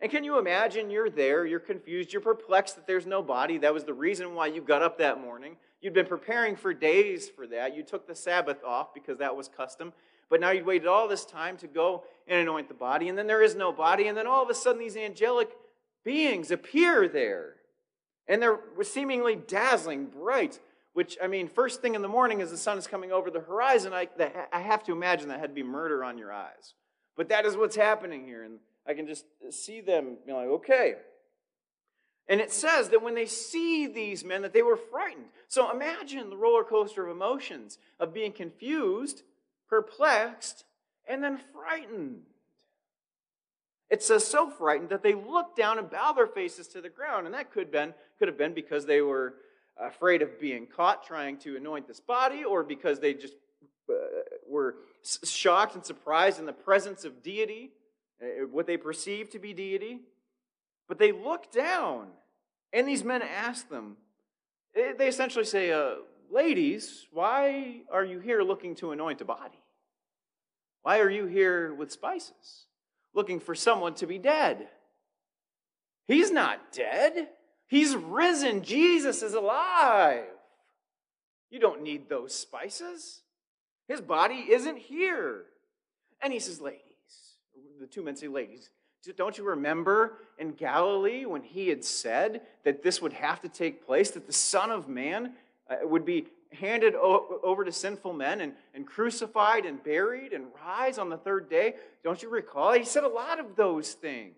And 0.00 0.10
can 0.10 0.24
you 0.24 0.38
imagine 0.38 0.88
you're 0.88 1.10
there, 1.10 1.44
you're 1.44 1.60
confused, 1.60 2.14
you're 2.14 2.22
perplexed 2.22 2.76
that 2.76 2.86
there's 2.86 3.04
no 3.04 3.22
body. 3.22 3.58
That 3.58 3.74
was 3.74 3.84
the 3.84 3.92
reason 3.92 4.34
why 4.34 4.46
you 4.46 4.62
got 4.62 4.80
up 4.80 4.96
that 5.00 5.20
morning. 5.20 5.58
You'd 5.82 5.92
been 5.92 6.06
preparing 6.06 6.56
for 6.56 6.72
days 6.72 7.28
for 7.28 7.46
that. 7.48 7.76
You 7.76 7.82
took 7.82 8.06
the 8.06 8.14
Sabbath 8.14 8.64
off 8.64 8.94
because 8.94 9.18
that 9.18 9.36
was 9.36 9.48
custom. 9.48 9.92
But 10.30 10.40
now 10.40 10.50
you'd 10.50 10.64
waited 10.64 10.88
all 10.88 11.08
this 11.08 11.26
time 11.26 11.58
to 11.58 11.66
go 11.66 12.04
and 12.26 12.40
anoint 12.40 12.68
the 12.68 12.75
body, 12.75 13.09
and 13.09 13.16
then 13.16 13.26
there 13.26 13.42
is 13.42 13.54
no 13.54 13.73
body, 13.73 14.09
and 14.09 14.16
then 14.16 14.26
all 14.26 14.42
of 14.42 14.50
a 14.50 14.54
sudden 14.54 14.80
these 14.80 14.97
angelic 14.97 15.50
beings 16.04 16.50
appear 16.50 17.09
there. 17.09 17.54
And 18.28 18.42
they're 18.42 18.59
seemingly 18.83 19.37
dazzling, 19.37 20.06
bright, 20.06 20.59
which, 20.95 21.16
I 21.23 21.26
mean, 21.26 21.47
first 21.47 21.83
thing 21.83 21.95
in 21.95 22.02
the 22.02 22.09
morning 22.09 22.40
as 22.40 22.50
the 22.50 22.56
sun 22.56 22.78
is 22.78 22.87
coming 22.87 23.12
over 23.12 23.30
the 23.30 23.40
horizon, 23.40 23.92
I, 23.92 24.09
I 24.52 24.61
have 24.61 24.83
to 24.85 24.92
imagine 24.92 25.28
that 25.28 25.40
had 25.40 25.50
to 25.50 25.54
be 25.54 25.62
murder 25.62 26.02
on 26.02 26.18
your 26.18 26.33
eyes. 26.33 26.75
But 27.16 27.28
that 27.28 27.45
is 27.45 27.56
what's 27.56 27.76
happening 27.76 28.25
here. 28.25 28.42
And 28.42 28.59
I 28.87 28.95
can 28.95 29.06
just 29.06 29.25
see 29.50 29.80
them 29.80 30.16
being 30.25 30.37
like, 30.37 30.49
okay. 30.49 30.95
And 32.28 32.40
it 32.40 32.52
says 32.52 32.88
that 32.88 33.02
when 33.02 33.14
they 33.14 33.26
see 33.26 33.87
these 33.87 34.25
men, 34.25 34.42
that 34.42 34.52
they 34.52 34.62
were 34.62 34.76
frightened. 34.76 35.26
So 35.49 35.71
imagine 35.71 36.30
the 36.30 36.37
roller 36.37 36.64
coaster 36.64 37.06
of 37.06 37.14
emotions 37.14 37.78
of 38.00 38.12
being 38.12 38.33
confused, 38.33 39.23
perplexed, 39.68 40.64
and 41.06 41.22
then 41.22 41.38
frightened. 41.52 42.22
It 43.88 44.02
says 44.02 44.26
so 44.26 44.50
frightened 44.50 44.88
that 44.88 45.02
they 45.02 45.14
looked 45.14 45.56
down 45.56 45.78
and 45.78 45.88
bow 45.88 46.12
their 46.12 46.26
faces 46.26 46.66
to 46.68 46.80
the 46.80 46.88
ground. 46.88 47.26
And 47.26 47.34
that 47.34 47.52
could 47.52 47.64
have 47.64 47.72
been, 47.72 47.94
could 48.18 48.28
have 48.28 48.38
been 48.38 48.52
because 48.52 48.84
they 48.84 49.00
were 49.00 49.34
afraid 49.80 50.22
of 50.22 50.40
being 50.40 50.66
caught 50.66 51.06
trying 51.06 51.38
to 51.38 51.56
anoint 51.56 51.86
this 51.86 52.00
body, 52.00 52.44
or 52.44 52.64
because 52.64 52.98
they 52.98 53.14
just 53.14 53.34
uh, 53.88 53.94
were 54.48 54.76
shocked 55.25 55.75
and 55.75 55.84
surprised 55.84 56.40
in 56.40 56.46
the 56.46 56.52
presence 56.52 57.04
of 57.04 57.22
deity 57.22 57.70
uh, 58.22 58.46
what 58.50 58.66
they 58.66 58.76
perceive 58.76 59.30
to 59.30 59.38
be 59.38 59.52
deity. 59.52 60.00
But 60.88 60.98
they 60.98 61.12
look 61.12 61.52
down, 61.52 62.08
and 62.72 62.88
these 62.88 63.04
men 63.04 63.22
ask 63.22 63.68
them, 63.68 63.96
they 64.75 65.08
essentially 65.08 65.44
say, 65.44 65.72
uh, 65.72 65.96
Ladies, 66.30 67.06
why 67.12 67.82
are 67.90 68.04
you 68.04 68.18
here 68.18 68.42
looking 68.42 68.75
to 68.76 68.90
anoint 68.90 69.20
a 69.20 69.25
body? 69.25 69.62
Why 70.86 71.00
are 71.00 71.10
you 71.10 71.26
here 71.26 71.74
with 71.74 71.90
spices, 71.90 72.66
looking 73.12 73.40
for 73.40 73.56
someone 73.56 73.94
to 73.94 74.06
be 74.06 74.18
dead? 74.18 74.68
He's 76.06 76.30
not 76.30 76.70
dead. 76.70 77.26
He's 77.66 77.96
risen. 77.96 78.62
Jesus 78.62 79.20
is 79.20 79.34
alive. 79.34 80.26
You 81.50 81.58
don't 81.58 81.82
need 81.82 82.08
those 82.08 82.32
spices. 82.36 83.22
His 83.88 84.00
body 84.00 84.46
isn't 84.48 84.78
here. 84.78 85.46
And 86.22 86.32
he 86.32 86.38
says, 86.38 86.60
Ladies, 86.60 86.82
the 87.80 87.88
two 87.88 88.04
men 88.04 88.14
say, 88.14 88.28
Ladies, 88.28 88.70
don't 89.16 89.36
you 89.36 89.42
remember 89.42 90.18
in 90.38 90.52
Galilee 90.52 91.24
when 91.24 91.42
he 91.42 91.68
had 91.68 91.84
said 91.84 92.42
that 92.62 92.84
this 92.84 93.02
would 93.02 93.14
have 93.14 93.40
to 93.40 93.48
take 93.48 93.84
place, 93.84 94.12
that 94.12 94.28
the 94.28 94.32
Son 94.32 94.70
of 94.70 94.88
Man 94.88 95.32
uh, 95.68 95.78
would 95.82 96.04
be 96.04 96.28
handed 96.56 96.94
over 96.94 97.64
to 97.64 97.72
sinful 97.72 98.12
men 98.12 98.40
and, 98.40 98.52
and 98.75 98.86
crucified 98.86 99.64
and 99.64 99.82
buried 99.82 100.32
and 100.32 100.46
rise 100.64 100.98
on 100.98 101.08
the 101.08 101.16
third 101.16 101.48
day? 101.48 101.75
Don't 102.02 102.22
you 102.22 102.28
recall? 102.28 102.72
He 102.72 102.84
said 102.84 103.04
a 103.04 103.08
lot 103.08 103.38
of 103.38 103.56
those 103.56 103.92
things. 103.92 104.34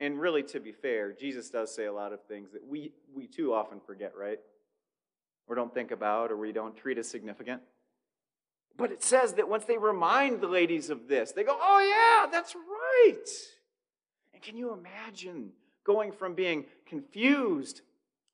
And 0.00 0.20
really, 0.20 0.42
to 0.44 0.60
be 0.60 0.72
fair, 0.72 1.12
Jesus 1.12 1.50
does 1.50 1.74
say 1.74 1.86
a 1.86 1.92
lot 1.92 2.12
of 2.12 2.22
things 2.24 2.52
that 2.52 2.66
we, 2.66 2.92
we 3.12 3.26
too 3.26 3.52
often 3.52 3.80
forget, 3.80 4.12
right? 4.16 4.38
Or 5.48 5.56
don't 5.56 5.74
think 5.74 5.90
about, 5.90 6.30
or 6.30 6.36
we 6.36 6.52
don't 6.52 6.76
treat 6.76 6.98
as 6.98 7.08
significant. 7.08 7.62
But 8.76 8.92
it 8.92 9.02
says 9.02 9.34
that 9.34 9.48
once 9.48 9.64
they 9.64 9.76
remind 9.76 10.40
the 10.40 10.46
ladies 10.46 10.88
of 10.88 11.08
this, 11.08 11.32
they 11.32 11.42
go, 11.42 11.58
oh, 11.60 11.80
yeah, 11.80 12.30
that's 12.30 12.54
right. 12.54 13.26
And 14.32 14.40
can 14.40 14.56
you 14.56 14.72
imagine 14.72 15.50
going 15.82 16.12
from 16.12 16.34
being 16.34 16.66
confused 16.86 17.80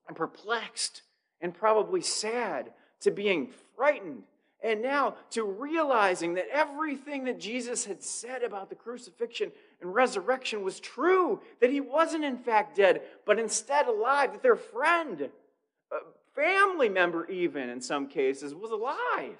and 0.07 0.15
perplexed 0.15 1.01
and 1.45 1.53
probably 1.53 2.01
sad 2.01 2.71
to 3.01 3.11
being 3.11 3.51
frightened 3.77 4.23
and 4.63 4.81
now 4.81 5.15
to 5.29 5.45
realizing 5.45 6.33
that 6.35 6.49
everything 6.51 7.25
that 7.25 7.39
Jesus 7.39 7.85
had 7.85 8.03
said 8.03 8.43
about 8.43 8.71
the 8.71 8.75
crucifixion 8.75 9.53
and 9.83 9.95
resurrection 9.95 10.65
was 10.65 10.81
true, 10.81 11.43
that 11.61 11.69
he 11.69 11.83
wasn't 11.83 12.25
in 12.25 12.39
fact 12.39 12.77
dead, 12.77 13.03
but 13.27 13.39
instead 13.39 13.87
alive, 13.87 14.33
that 14.33 14.43
their 14.43 14.57
friend, 14.57 15.29
family 16.35 16.89
member 16.89 17.31
even 17.31 17.69
in 17.69 17.83
some 17.83 18.09
cases, 18.09 18.55
was 18.55 18.71
alive 18.71 19.37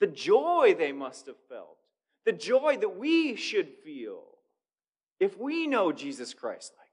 the 0.00 0.08
joy 0.08 0.74
they 0.76 0.92
must 0.92 1.26
have 1.26 1.38
felt, 1.48 1.76
the 2.24 2.32
joy 2.32 2.76
that 2.78 2.96
we 2.96 3.36
should 3.36 3.68
feel 3.84 4.24
if 5.20 5.38
we 5.38 5.68
know 5.68 5.92
Jesus 5.92 6.34
Christ 6.34 6.72
like. 6.78 6.87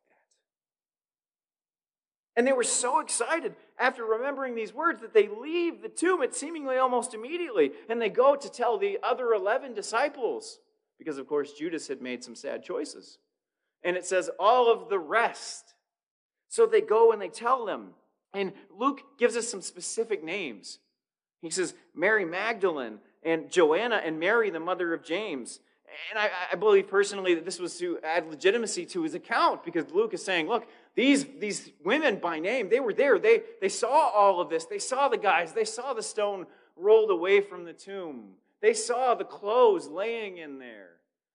And 2.37 2.45
they 2.45 2.53
were 2.53 2.63
so 2.63 2.99
excited 2.99 3.55
after 3.79 4.03
remembering 4.03 4.55
these 4.55 4.73
words 4.73 5.01
that 5.01 5.13
they 5.13 5.27
leave 5.27 5.81
the 5.81 5.89
tomb 5.89 6.21
at 6.21 6.35
seemingly 6.35 6.77
almost 6.77 7.13
immediately 7.13 7.71
and 7.89 8.01
they 8.01 8.09
go 8.09 8.35
to 8.35 8.51
tell 8.51 8.77
the 8.77 8.99
other 9.01 9.33
11 9.33 9.73
disciples 9.73 10.59
because 10.97 11.17
of 11.17 11.27
course 11.27 11.53
Judas 11.53 11.87
had 11.87 12.01
made 12.01 12.23
some 12.23 12.35
sad 12.35 12.63
choices. 12.63 13.19
And 13.83 13.95
it 13.95 14.05
says 14.05 14.29
all 14.39 14.71
of 14.71 14.89
the 14.89 14.99
rest. 14.99 15.75
So 16.49 16.65
they 16.65 16.81
go 16.81 17.11
and 17.11 17.21
they 17.21 17.29
tell 17.29 17.65
them. 17.65 17.91
And 18.33 18.53
Luke 18.75 19.01
gives 19.17 19.37
us 19.37 19.47
some 19.47 19.61
specific 19.61 20.23
names. 20.23 20.79
He 21.41 21.49
says 21.49 21.73
Mary 21.93 22.25
Magdalene 22.25 22.99
and 23.23 23.49
Joanna 23.49 24.01
and 24.03 24.19
Mary, 24.19 24.49
the 24.49 24.59
mother 24.59 24.93
of 24.93 25.03
James. 25.03 25.59
And 26.09 26.19
I, 26.19 26.29
I, 26.51 26.55
believe 26.55 26.87
personally 26.87 27.35
that 27.35 27.45
this 27.45 27.59
was 27.59 27.77
to 27.79 27.99
add 28.03 28.27
legitimacy 28.27 28.85
to 28.87 29.03
his 29.03 29.13
account 29.13 29.63
because 29.63 29.91
Luke 29.91 30.13
is 30.13 30.23
saying, 30.23 30.47
look, 30.47 30.67
these, 30.95 31.25
these 31.39 31.71
women 31.83 32.17
by 32.17 32.39
name, 32.39 32.69
they 32.69 32.79
were 32.79 32.93
there. 32.93 33.19
They, 33.19 33.41
they 33.61 33.69
saw 33.69 34.09
all 34.09 34.39
of 34.39 34.49
this. 34.49 34.65
They 34.65 34.79
saw 34.79 35.07
the 35.07 35.17
guys. 35.17 35.53
They 35.53 35.65
saw 35.65 35.93
the 35.93 36.03
stone 36.03 36.47
rolled 36.75 37.11
away 37.11 37.41
from 37.41 37.65
the 37.65 37.73
tomb. 37.73 38.31
They 38.61 38.73
saw 38.73 39.15
the 39.15 39.25
clothes 39.25 39.87
laying 39.87 40.37
in 40.37 40.59
there. 40.59 40.91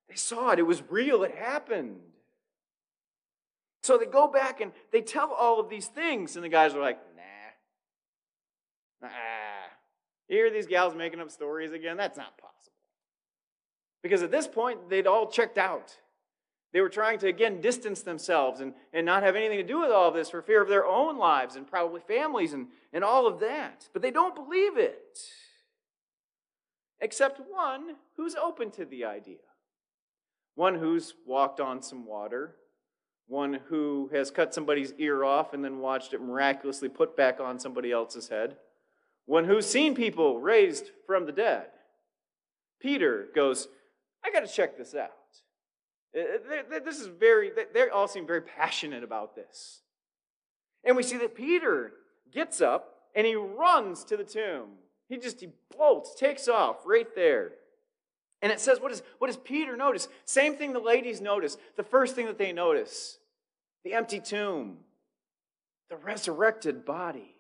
They 0.09 0.17
saw 0.17 0.51
it. 0.51 0.59
It 0.59 0.67
was 0.67 0.83
real. 0.89 1.23
It 1.23 1.35
happened. 1.35 2.01
So 3.83 3.97
they 3.97 4.07
go 4.07 4.29
back 4.29 4.61
and 4.61 4.73
they 4.91 5.01
tell 5.01 5.33
all 5.33 5.61
of 5.61 5.71
these 5.71 5.87
things, 5.87 6.37
and 6.37 6.45
the 6.45 6.49
guys 6.49 6.75
are 6.75 6.81
like, 6.81 6.99
nah. 9.01 9.09
Nah. 9.09 9.15
You 10.29 10.51
these 10.53 10.67
gals 10.67 10.95
making 10.95 11.21
up 11.21 11.31
stories 11.31 11.73
again? 11.73 11.97
That's 11.97 12.17
not 12.17 12.37
possible. 12.39 12.50
Because 14.03 14.23
at 14.23 14.31
this 14.31 14.47
point, 14.47 14.89
they'd 14.89 15.07
all 15.07 15.31
checked 15.31 15.59
out. 15.59 15.97
They 16.73 16.81
were 16.81 16.89
trying 16.89 17.19
to, 17.19 17.29
again, 17.29 17.61
distance 17.61 18.03
themselves 18.03 18.61
and, 18.61 18.75
and 18.93 19.05
not 19.05 19.23
have 19.23 19.37
anything 19.37 19.59
to 19.59 19.65
do 19.65 19.81
with 19.81 19.91
all 19.91 20.09
of 20.09 20.15
this 20.15 20.31
for 20.31 20.41
fear 20.41 20.63
of 20.63 20.69
their 20.69 20.87
own 20.87 21.19
lives 21.19 21.57
and 21.57 21.67
probably 21.67 22.01
families 22.01 22.53
and, 22.53 22.69
and 22.93 23.03
all 23.03 23.27
of 23.27 23.41
that. 23.41 23.89
But 23.93 24.03
they 24.03 24.11
don't 24.11 24.35
believe 24.35 24.79
it. 24.79 25.19
Except 27.01 27.41
one 27.51 27.97
who's 28.17 28.37
open 28.37 28.71
to 28.73 28.85
the 28.85 29.05
idea. 29.05 29.39
One 30.55 30.77
who's 30.77 31.15
walked 31.27 31.61
on 31.61 31.83
some 31.83 32.07
water. 32.07 32.57
One 33.27 33.61
who 33.69 34.11
has 34.13 34.31
cut 34.31 34.55
somebody's 34.55 34.93
ear 34.99 35.25
off 35.25 35.53
and 35.53 35.65
then 35.65 35.79
watched 35.79 36.15
it 36.15 36.21
miraculously 36.21 36.89
put 36.89 37.17
back 37.17 37.41
on 37.41 37.59
somebody 37.59 37.91
else's 37.91 38.29
head 38.29 38.57
one 39.31 39.45
who's 39.45 39.65
seen 39.65 39.95
people 39.95 40.41
raised 40.41 40.91
from 41.07 41.25
the 41.25 41.31
dead. 41.31 41.67
Peter 42.81 43.29
goes, 43.33 43.69
I 44.25 44.31
got 44.31 44.47
to 44.47 44.53
check 44.53 44.77
this 44.77 44.95
out. 44.95 45.11
Uh, 46.17 46.21
uh, 46.21 46.81
this 46.85 47.01
is 47.01 47.07
very, 47.07 47.51
they 47.73 47.89
all 47.89 48.09
seem 48.09 48.27
very 48.27 48.43
passionate 48.43 49.05
about 49.05 49.35
this. 49.35 49.83
And 50.85 50.97
we 50.97 51.03
see 51.03 51.19
that 51.19 51.35
Peter 51.35 51.93
gets 52.33 52.61
up 52.61 52.95
and 53.15 53.27
he 53.27 53.35
runs 53.35 54.05
to 54.05 54.17
the 54.17 54.25
tomb. 54.25 54.71
He 55.09 55.19
just, 55.19 55.41
he 55.41 55.49
bolts, 55.77 56.15
takes 56.15 56.49
off 56.49 56.79
right 56.85 57.15
there. 57.15 57.53
And 58.43 58.51
it 58.51 58.61
says, 58.61 58.81
what, 58.81 58.93
is, 58.93 59.03
what 59.19 59.27
does 59.27 59.37
Peter 59.37 59.77
notice? 59.77 60.09
Same 60.25 60.55
thing 60.55 60.73
the 60.73 60.81
ladies 60.81 61.21
notice. 61.21 61.59
The 61.77 61.83
first 61.83 62.15
thing 62.15 62.27
that 62.27 62.39
they 62.39 62.53
notice 62.53 63.19
the 63.85 63.95
empty 63.95 64.21
tomb, 64.21 64.79
the 65.89 65.97
resurrected 65.97 66.85
body. 66.85 67.35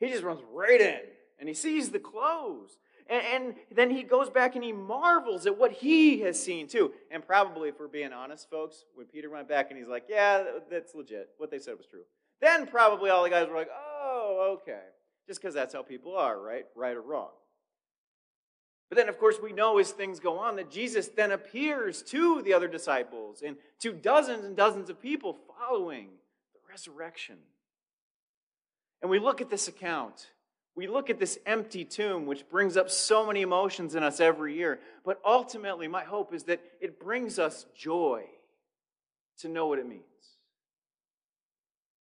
He 0.00 0.08
just 0.08 0.24
runs 0.24 0.40
right 0.52 0.80
in 0.80 1.00
and 1.38 1.48
he 1.48 1.54
sees 1.54 1.90
the 1.90 1.98
clothes. 1.98 2.78
And, 3.08 3.22
and, 3.26 3.54
then 3.70 3.90
he 3.90 4.02
goes 4.02 4.30
back 4.30 4.54
and 4.54 4.64
he 4.64 4.72
marvels 4.72 5.46
at 5.46 5.58
what 5.58 5.72
he 5.72 6.20
has 6.20 6.42
seen 6.42 6.68
too. 6.68 6.92
And 7.10 7.26
probably, 7.26 7.68
if 7.68 7.80
we're 7.80 7.88
being 7.88 8.12
honest, 8.12 8.48
folks, 8.48 8.84
when 8.94 9.06
Peter 9.06 9.30
went 9.30 9.48
back 9.48 9.70
and 9.70 9.78
he's 9.78 9.88
like, 9.88 10.04
yeah, 10.08 10.44
that's 10.70 10.94
legit. 10.94 11.30
What 11.38 11.50
they 11.50 11.58
said 11.58 11.76
was 11.76 11.86
true. 11.86 12.02
Then 12.40 12.66
probably 12.66 13.10
all 13.10 13.22
the 13.22 13.30
guys 13.30 13.48
were 13.48 13.56
like, 13.56 13.70
oh, 13.72 14.58
okay. 14.60 14.80
Just 15.26 15.40
because 15.40 15.54
that's 15.54 15.74
how 15.74 15.82
people 15.82 16.16
are, 16.16 16.40
right? 16.40 16.66
Right 16.74 16.96
or 16.96 17.02
wrong. 17.02 17.30
But 18.88 18.98
then, 18.98 19.08
of 19.08 19.18
course, 19.18 19.36
we 19.42 19.52
know 19.52 19.78
as 19.78 19.90
things 19.90 20.20
go 20.20 20.38
on 20.38 20.56
that 20.56 20.70
Jesus 20.70 21.08
then 21.08 21.32
appears 21.32 22.02
to 22.02 22.42
the 22.42 22.52
other 22.52 22.68
disciples 22.68 23.40
and 23.40 23.56
to 23.80 23.92
dozens 23.92 24.44
and 24.44 24.54
dozens 24.54 24.90
of 24.90 25.00
people 25.00 25.38
following 25.58 26.08
the 26.52 26.60
resurrection. 26.68 27.38
And 29.00 29.10
we 29.10 29.18
look 29.18 29.40
at 29.40 29.48
this 29.48 29.66
account. 29.66 30.28
We 30.74 30.86
look 30.86 31.10
at 31.10 31.18
this 31.18 31.38
empty 31.44 31.84
tomb, 31.84 32.24
which 32.24 32.48
brings 32.48 32.76
up 32.76 32.90
so 32.90 33.26
many 33.26 33.42
emotions 33.42 33.94
in 33.94 34.02
us 34.02 34.20
every 34.20 34.56
year. 34.56 34.80
But 35.04 35.20
ultimately, 35.24 35.86
my 35.86 36.02
hope 36.02 36.32
is 36.32 36.44
that 36.44 36.62
it 36.80 36.98
brings 36.98 37.38
us 37.38 37.66
joy 37.76 38.24
to 39.38 39.48
know 39.48 39.66
what 39.66 39.78
it 39.78 39.86
means. 39.86 40.02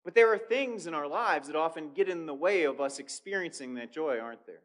But 0.04 0.16
there 0.16 0.32
are 0.34 0.38
things 0.38 0.88
in 0.88 0.94
our 0.94 1.08
lives 1.08 1.48
that 1.48 1.56
often 1.56 1.92
get 1.94 2.10
in 2.10 2.26
the 2.26 2.34
way 2.34 2.64
of 2.64 2.80
us 2.82 3.00
experiencing 3.00 3.76
that 3.76 3.92
joy, 3.92 4.20
aren't 4.20 4.46
there? 4.46 4.62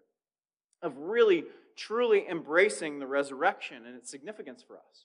Of 0.83 0.97
really, 0.99 1.45
truly 1.75 2.26
embracing 2.29 2.99
the 2.99 3.07
resurrection 3.07 3.85
and 3.87 3.97
its 3.97 4.11
significance 4.11 4.62
for 4.62 4.76
us. 4.76 5.05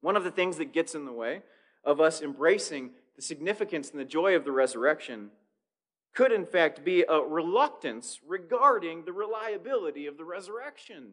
One 0.00 0.16
of 0.16 0.24
the 0.24 0.30
things 0.30 0.56
that 0.58 0.72
gets 0.72 0.94
in 0.94 1.04
the 1.04 1.12
way 1.12 1.42
of 1.84 2.00
us 2.00 2.22
embracing 2.22 2.90
the 3.16 3.22
significance 3.22 3.90
and 3.90 4.00
the 4.00 4.04
joy 4.04 4.34
of 4.34 4.44
the 4.44 4.52
resurrection 4.52 5.30
could, 6.14 6.32
in 6.32 6.46
fact, 6.46 6.84
be 6.84 7.04
a 7.08 7.20
reluctance 7.20 8.20
regarding 8.26 9.04
the 9.04 9.12
reliability 9.12 10.06
of 10.06 10.16
the 10.16 10.24
resurrection. 10.24 11.12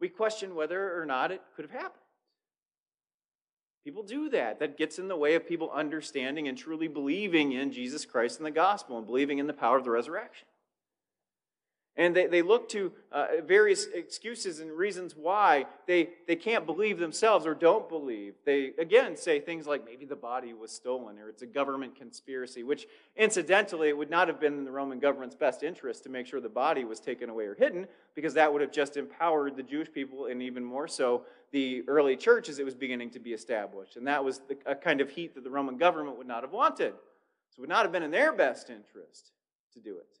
We 0.00 0.08
question 0.08 0.54
whether 0.54 1.00
or 1.00 1.06
not 1.06 1.30
it 1.30 1.40
could 1.56 1.64
have 1.64 1.72
happened. 1.72 2.00
People 3.84 4.02
do 4.02 4.30
that. 4.30 4.58
That 4.60 4.78
gets 4.78 4.98
in 4.98 5.08
the 5.08 5.16
way 5.16 5.34
of 5.34 5.46
people 5.46 5.70
understanding 5.70 6.48
and 6.48 6.56
truly 6.56 6.88
believing 6.88 7.52
in 7.52 7.70
Jesus 7.70 8.06
Christ 8.06 8.38
and 8.38 8.46
the 8.46 8.50
gospel 8.50 8.96
and 8.96 9.06
believing 9.06 9.38
in 9.38 9.46
the 9.46 9.52
power 9.52 9.76
of 9.76 9.84
the 9.84 9.90
resurrection. 9.90 10.46
And 11.96 12.14
they, 12.14 12.26
they 12.26 12.42
look 12.42 12.68
to 12.70 12.90
uh, 13.12 13.26
various 13.46 13.86
excuses 13.86 14.58
and 14.58 14.72
reasons 14.72 15.14
why 15.14 15.66
they, 15.86 16.10
they 16.26 16.34
can't 16.34 16.66
believe 16.66 16.98
themselves 16.98 17.46
or 17.46 17.54
don't 17.54 17.88
believe. 17.88 18.34
They, 18.44 18.72
again, 18.78 19.16
say 19.16 19.38
things 19.38 19.68
like 19.68 19.84
maybe 19.84 20.04
the 20.04 20.16
body 20.16 20.54
was 20.54 20.72
stolen 20.72 21.20
or 21.20 21.28
it's 21.28 21.42
a 21.42 21.46
government 21.46 21.94
conspiracy, 21.94 22.64
which, 22.64 22.88
incidentally, 23.14 23.90
it 23.90 23.96
would 23.96 24.10
not 24.10 24.26
have 24.26 24.40
been 24.40 24.54
in 24.54 24.64
the 24.64 24.72
Roman 24.72 24.98
government's 24.98 25.36
best 25.36 25.62
interest 25.62 26.02
to 26.02 26.08
make 26.08 26.26
sure 26.26 26.40
the 26.40 26.48
body 26.48 26.84
was 26.84 26.98
taken 26.98 27.30
away 27.30 27.44
or 27.44 27.54
hidden, 27.54 27.86
because 28.16 28.34
that 28.34 28.52
would 28.52 28.60
have 28.60 28.72
just 28.72 28.96
empowered 28.96 29.56
the 29.56 29.62
Jewish 29.62 29.92
people 29.92 30.26
and 30.26 30.42
even 30.42 30.64
more 30.64 30.88
so 30.88 31.22
the 31.52 31.84
early 31.86 32.16
church 32.16 32.48
as 32.48 32.58
it 32.58 32.64
was 32.64 32.74
beginning 32.74 33.10
to 33.10 33.20
be 33.20 33.32
established. 33.32 33.96
And 33.96 34.08
that 34.08 34.24
was 34.24 34.40
the, 34.48 34.56
a 34.66 34.74
kind 34.74 35.00
of 35.00 35.10
heat 35.10 35.36
that 35.36 35.44
the 35.44 35.50
Roman 35.50 35.76
government 35.76 36.18
would 36.18 36.26
not 36.26 36.42
have 36.42 36.50
wanted. 36.50 36.94
So 37.50 37.58
it 37.58 37.60
would 37.60 37.68
not 37.68 37.82
have 37.82 37.92
been 37.92 38.02
in 38.02 38.10
their 38.10 38.32
best 38.32 38.68
interest 38.68 39.30
to 39.74 39.78
do 39.78 39.96
it. 39.96 40.18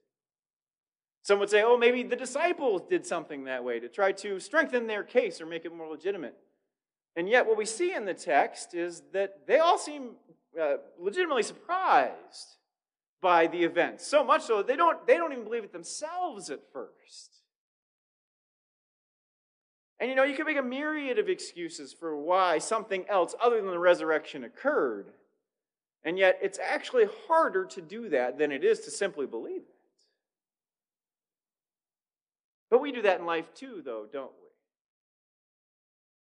Some 1.24 1.38
would 1.38 1.48
say, 1.48 1.62
oh, 1.62 1.78
maybe 1.78 2.02
the 2.02 2.16
disciples 2.16 2.82
did 2.88 3.06
something 3.06 3.44
that 3.44 3.64
way 3.64 3.80
to 3.80 3.88
try 3.88 4.12
to 4.12 4.38
strengthen 4.38 4.86
their 4.86 5.02
case 5.02 5.40
or 5.40 5.46
make 5.46 5.64
it 5.64 5.74
more 5.74 5.88
legitimate. 5.88 6.36
And 7.16 7.30
yet, 7.30 7.46
what 7.46 7.56
we 7.56 7.64
see 7.64 7.94
in 7.94 8.04
the 8.04 8.12
text 8.12 8.74
is 8.74 9.02
that 9.14 9.46
they 9.46 9.58
all 9.58 9.78
seem 9.78 10.16
uh, 10.60 10.74
legitimately 10.98 11.42
surprised 11.42 12.58
by 13.22 13.46
the 13.46 13.64
event. 13.64 14.02
So 14.02 14.22
much 14.22 14.42
so 14.42 14.62
they 14.62 14.76
don't, 14.76 15.06
they 15.06 15.16
don't 15.16 15.32
even 15.32 15.44
believe 15.44 15.64
it 15.64 15.72
themselves 15.72 16.50
at 16.50 16.60
first. 16.74 17.30
And 19.98 20.10
you 20.10 20.16
know, 20.16 20.24
you 20.24 20.36
can 20.36 20.44
make 20.44 20.58
a 20.58 20.62
myriad 20.62 21.18
of 21.18 21.30
excuses 21.30 21.94
for 21.94 22.14
why 22.14 22.58
something 22.58 23.06
else 23.08 23.34
other 23.42 23.62
than 23.62 23.70
the 23.70 23.78
resurrection 23.78 24.44
occurred. 24.44 25.06
And 26.04 26.18
yet, 26.18 26.38
it's 26.42 26.58
actually 26.58 27.06
harder 27.26 27.64
to 27.64 27.80
do 27.80 28.10
that 28.10 28.36
than 28.36 28.52
it 28.52 28.62
is 28.62 28.80
to 28.80 28.90
simply 28.90 29.24
believe 29.24 29.62
it. 29.62 29.73
But 32.74 32.80
we 32.80 32.90
do 32.90 33.02
that 33.02 33.20
in 33.20 33.24
life 33.24 33.54
too, 33.54 33.82
though, 33.84 34.04
don't 34.12 34.32
we? 34.32 34.48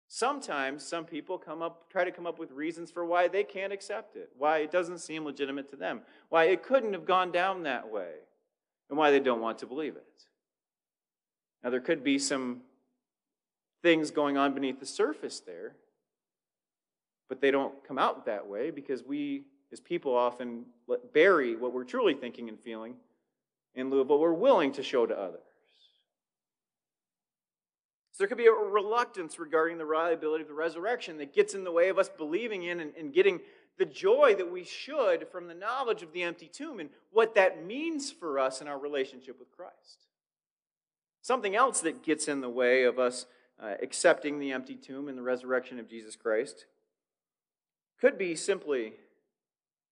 Sometimes 0.08 0.84
some 0.84 1.04
people 1.04 1.38
come 1.38 1.62
up, 1.62 1.88
try 1.88 2.02
to 2.02 2.10
come 2.10 2.26
up 2.26 2.40
with 2.40 2.50
reasons 2.50 2.90
for 2.90 3.04
why 3.04 3.28
they 3.28 3.44
can't 3.44 3.72
accept 3.72 4.16
it, 4.16 4.30
why 4.36 4.58
it 4.58 4.72
doesn't 4.72 4.98
seem 4.98 5.24
legitimate 5.24 5.70
to 5.70 5.76
them, 5.76 6.00
why 6.30 6.46
it 6.46 6.64
couldn't 6.64 6.94
have 6.94 7.06
gone 7.06 7.30
down 7.30 7.62
that 7.62 7.88
way, 7.88 8.10
and 8.90 8.98
why 8.98 9.12
they 9.12 9.20
don't 9.20 9.40
want 9.40 9.60
to 9.60 9.66
believe 9.66 9.94
it. 9.94 10.24
Now, 11.62 11.70
there 11.70 11.78
could 11.78 12.02
be 12.02 12.18
some 12.18 12.62
things 13.80 14.10
going 14.10 14.36
on 14.36 14.52
beneath 14.52 14.80
the 14.80 14.84
surface 14.84 15.38
there, 15.38 15.76
but 17.28 17.40
they 17.40 17.52
don't 17.52 17.86
come 17.86 18.00
out 18.00 18.26
that 18.26 18.48
way 18.48 18.72
because 18.72 19.04
we, 19.04 19.44
as 19.70 19.78
people, 19.78 20.16
often 20.16 20.64
bury 21.12 21.54
what 21.54 21.72
we're 21.72 21.84
truly 21.84 22.14
thinking 22.14 22.48
and 22.48 22.58
feeling 22.58 22.96
in 23.76 23.90
lieu 23.90 24.00
of 24.00 24.08
what 24.08 24.18
we're 24.18 24.32
willing 24.32 24.72
to 24.72 24.82
show 24.82 25.06
to 25.06 25.16
others. 25.16 25.51
There 28.22 28.28
could 28.28 28.38
be 28.38 28.46
a 28.46 28.52
reluctance 28.52 29.40
regarding 29.40 29.78
the 29.78 29.84
reliability 29.84 30.42
of 30.42 30.48
the 30.48 30.54
resurrection 30.54 31.18
that 31.18 31.34
gets 31.34 31.54
in 31.54 31.64
the 31.64 31.72
way 31.72 31.88
of 31.88 31.98
us 31.98 32.08
believing 32.08 32.62
in 32.62 32.78
and, 32.78 32.92
and 32.96 33.12
getting 33.12 33.40
the 33.78 33.84
joy 33.84 34.36
that 34.38 34.48
we 34.48 34.62
should 34.62 35.26
from 35.32 35.48
the 35.48 35.54
knowledge 35.54 36.02
of 36.02 36.12
the 36.12 36.22
empty 36.22 36.46
tomb 36.46 36.78
and 36.78 36.90
what 37.10 37.34
that 37.34 37.66
means 37.66 38.12
for 38.12 38.38
us 38.38 38.60
in 38.60 38.68
our 38.68 38.78
relationship 38.78 39.40
with 39.40 39.50
Christ. 39.50 40.06
Something 41.20 41.56
else 41.56 41.80
that 41.80 42.04
gets 42.04 42.28
in 42.28 42.40
the 42.40 42.48
way 42.48 42.84
of 42.84 43.00
us 43.00 43.26
uh, 43.60 43.74
accepting 43.82 44.38
the 44.38 44.52
empty 44.52 44.76
tomb 44.76 45.08
and 45.08 45.18
the 45.18 45.22
resurrection 45.22 45.80
of 45.80 45.90
Jesus 45.90 46.14
Christ 46.14 46.66
could 48.00 48.16
be 48.16 48.36
simply 48.36 48.92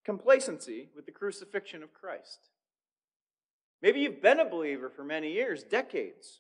complacency 0.04 0.88
with 0.94 1.04
the 1.04 1.10
crucifixion 1.10 1.82
of 1.82 1.92
Christ. 1.92 2.38
Maybe 3.82 3.98
you've 3.98 4.22
been 4.22 4.38
a 4.38 4.48
believer 4.48 4.88
for 4.88 5.02
many 5.02 5.32
years, 5.32 5.64
decades, 5.64 6.38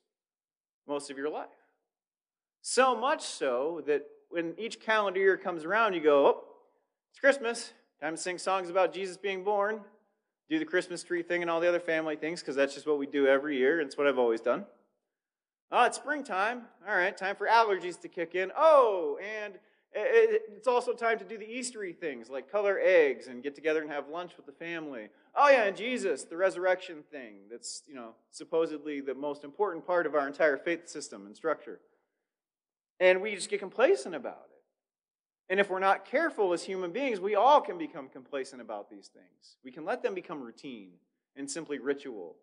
most 0.86 1.10
of 1.10 1.18
your 1.18 1.30
life. 1.30 1.48
So 2.62 2.94
much 2.94 3.22
so 3.22 3.82
that 3.86 4.06
when 4.28 4.54
each 4.58 4.80
calendar 4.80 5.20
year 5.20 5.36
comes 5.36 5.64
around, 5.64 5.94
you 5.94 6.00
go, 6.00 6.26
oh, 6.26 6.44
it's 7.10 7.20
Christmas. 7.20 7.72
Time 8.00 8.16
to 8.16 8.20
sing 8.20 8.38
songs 8.38 8.70
about 8.70 8.94
Jesus 8.94 9.16
being 9.16 9.44
born, 9.44 9.80
do 10.48 10.58
the 10.58 10.64
Christmas 10.64 11.02
tree 11.02 11.22
thing 11.22 11.42
and 11.42 11.50
all 11.50 11.60
the 11.60 11.68
other 11.68 11.80
family 11.80 12.16
things, 12.16 12.40
because 12.40 12.56
that's 12.56 12.74
just 12.74 12.86
what 12.86 12.98
we 12.98 13.06
do 13.06 13.26
every 13.26 13.58
year. 13.58 13.80
It's 13.80 13.98
what 13.98 14.06
I've 14.06 14.18
always 14.18 14.40
done. 14.40 14.64
Oh, 15.70 15.84
it's 15.84 15.96
springtime. 15.98 16.62
All 16.88 16.96
right, 16.96 17.16
time 17.16 17.36
for 17.36 17.46
allergies 17.46 18.00
to 18.00 18.08
kick 18.08 18.34
in. 18.34 18.50
Oh, 18.56 19.18
and 19.22 19.54
eh, 19.94 20.00
eh, 20.00 20.38
it's 20.56 20.66
also 20.66 20.92
time 20.94 21.18
to 21.18 21.24
do 21.24 21.36
the 21.36 21.44
Eastery 21.44 21.94
things 21.94 22.30
like 22.30 22.50
color 22.50 22.80
eggs 22.82 23.26
and 23.26 23.42
get 23.42 23.54
together 23.54 23.82
and 23.82 23.90
have 23.90 24.08
lunch 24.08 24.32
with 24.36 24.46
the 24.46 24.52
family. 24.52 25.08
Oh 25.36 25.48
yeah, 25.48 25.64
and 25.64 25.76
Jesus, 25.76 26.24
the 26.24 26.36
resurrection 26.36 27.04
thing. 27.12 27.34
That's, 27.50 27.82
you 27.86 27.94
know, 27.94 28.14
supposedly 28.30 29.00
the 29.00 29.14
most 29.14 29.44
important 29.44 29.86
part 29.86 30.06
of 30.06 30.14
our 30.14 30.26
entire 30.26 30.56
faith 30.56 30.88
system 30.88 31.26
and 31.26 31.36
structure. 31.36 31.80
And 33.00 33.22
we 33.22 33.34
just 33.34 33.48
get 33.48 33.58
complacent 33.60 34.14
about 34.14 34.46
it. 34.50 34.60
And 35.50 35.58
if 35.58 35.68
we're 35.68 35.80
not 35.80 36.04
careful 36.04 36.52
as 36.52 36.62
human 36.62 36.92
beings, 36.92 37.18
we 37.18 37.34
all 37.34 37.60
can 37.60 37.76
become 37.76 38.08
complacent 38.08 38.62
about 38.62 38.88
these 38.88 39.08
things. 39.08 39.56
We 39.64 39.72
can 39.72 39.84
let 39.84 40.02
them 40.02 40.14
become 40.14 40.40
routine 40.40 40.92
and 41.34 41.50
simply 41.50 41.78
ritual. 41.78 42.36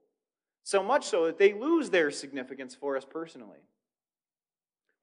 So 0.64 0.84
much 0.84 1.06
so 1.06 1.28
that 1.28 1.38
they 1.38 1.54
lose 1.54 1.90
their 1.90 2.12
significance 2.12 2.76
for 2.76 2.98
us 2.98 3.06
personally. 3.10 3.60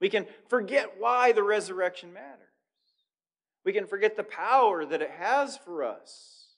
We 0.01 0.11
can 0.11 0.27
forget 0.49 0.97
why 0.99 1.33
the 1.33 1.43
resurrection 1.43 2.13
matters. 2.13 2.41
We 3.65 3.73
can 3.73 3.87
forget 3.87 4.17
the 4.17 4.25
power 4.25 4.85
that 4.85 5.01
it 5.01 5.11
has 5.19 5.57
for 5.57 5.83
us, 5.83 6.49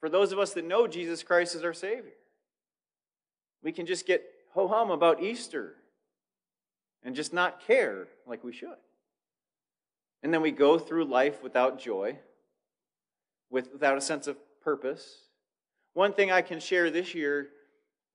for 0.00 0.08
those 0.08 0.32
of 0.32 0.38
us 0.38 0.54
that 0.54 0.64
know 0.64 0.86
Jesus 0.86 1.22
Christ 1.22 1.54
as 1.54 1.64
our 1.64 1.74
Savior. 1.74 2.12
We 3.62 3.72
can 3.72 3.84
just 3.84 4.06
get 4.06 4.24
ho 4.54 4.68
hum 4.68 4.90
about 4.90 5.22
Easter 5.22 5.74
and 7.02 7.14
just 7.14 7.32
not 7.32 7.66
care 7.66 8.08
like 8.26 8.44
we 8.44 8.52
should. 8.52 8.76
And 10.22 10.32
then 10.32 10.40
we 10.40 10.52
go 10.52 10.78
through 10.78 11.04
life 11.06 11.42
without 11.42 11.80
joy, 11.80 12.18
with, 13.50 13.72
without 13.72 13.98
a 13.98 14.00
sense 14.00 14.26
of 14.26 14.36
purpose. 14.62 15.16
One 15.94 16.12
thing 16.12 16.30
I 16.30 16.42
can 16.42 16.60
share 16.60 16.90
this 16.90 17.14
year 17.14 17.48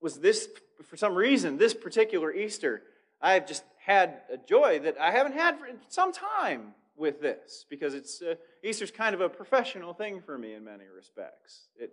was 0.00 0.18
this, 0.20 0.48
for 0.84 0.96
some 0.96 1.14
reason, 1.14 1.58
this 1.58 1.74
particular 1.74 2.32
Easter, 2.32 2.82
I've 3.20 3.46
just 3.46 3.64
had 3.84 4.22
a 4.32 4.36
joy 4.36 4.80
that 4.80 4.98
I 4.98 5.10
haven't 5.10 5.34
had 5.34 5.58
for 5.58 5.68
some 5.88 6.12
time 6.12 6.74
with 6.96 7.20
this 7.20 7.64
because 7.68 7.94
it's 7.94 8.22
uh, 8.22 8.34
Easter's 8.62 8.90
kind 8.90 9.14
of 9.14 9.20
a 9.20 9.28
professional 9.28 9.92
thing 9.92 10.20
for 10.20 10.36
me 10.36 10.54
in 10.54 10.64
many 10.64 10.84
respects. 10.94 11.68
It, 11.76 11.92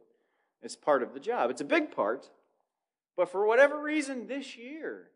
it's 0.62 0.76
part 0.76 1.04
of 1.04 1.14
the 1.14 1.20
job. 1.20 1.50
It's 1.52 1.62
a 1.62 1.66
big 1.66 1.92
part, 1.92 2.30
but 3.16 3.30
for 3.30 3.46
whatever 3.46 3.82
reason 3.82 4.28
this 4.28 4.58
year, 4.58 5.10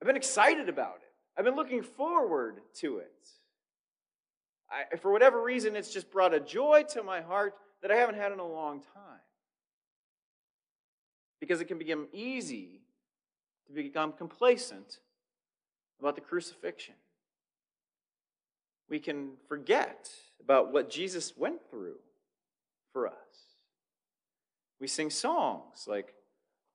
I've 0.00 0.06
been 0.06 0.16
excited 0.16 0.68
about 0.68 0.96
it. 1.02 1.12
I've 1.36 1.44
been 1.44 1.56
looking 1.56 1.82
forward 1.82 2.60
to 2.76 2.98
it. 2.98 3.28
I, 4.70 4.96
for 4.96 5.12
whatever 5.12 5.42
reason, 5.42 5.76
it's 5.76 5.92
just 5.92 6.10
brought 6.10 6.34
a 6.34 6.40
joy 6.40 6.84
to 6.90 7.02
my 7.02 7.20
heart 7.20 7.54
that 7.82 7.90
I 7.90 7.96
haven't 7.96 8.16
had 8.16 8.32
in 8.32 8.38
a 8.38 8.46
long 8.46 8.80
time. 8.80 9.20
Because 11.40 11.60
it 11.60 11.66
can 11.66 11.78
become 11.78 12.08
easy 12.12 12.80
to 13.66 13.72
become 13.72 14.12
complacent 14.12 14.98
about 16.00 16.14
the 16.14 16.20
crucifixion. 16.20 16.94
We 18.88 18.98
can 18.98 19.32
forget 19.48 20.10
about 20.42 20.72
what 20.72 20.90
Jesus 20.90 21.36
went 21.36 21.60
through 21.70 21.96
for 22.92 23.06
us. 23.06 23.14
We 24.80 24.86
sing 24.86 25.10
songs 25.10 25.86
like 25.86 26.14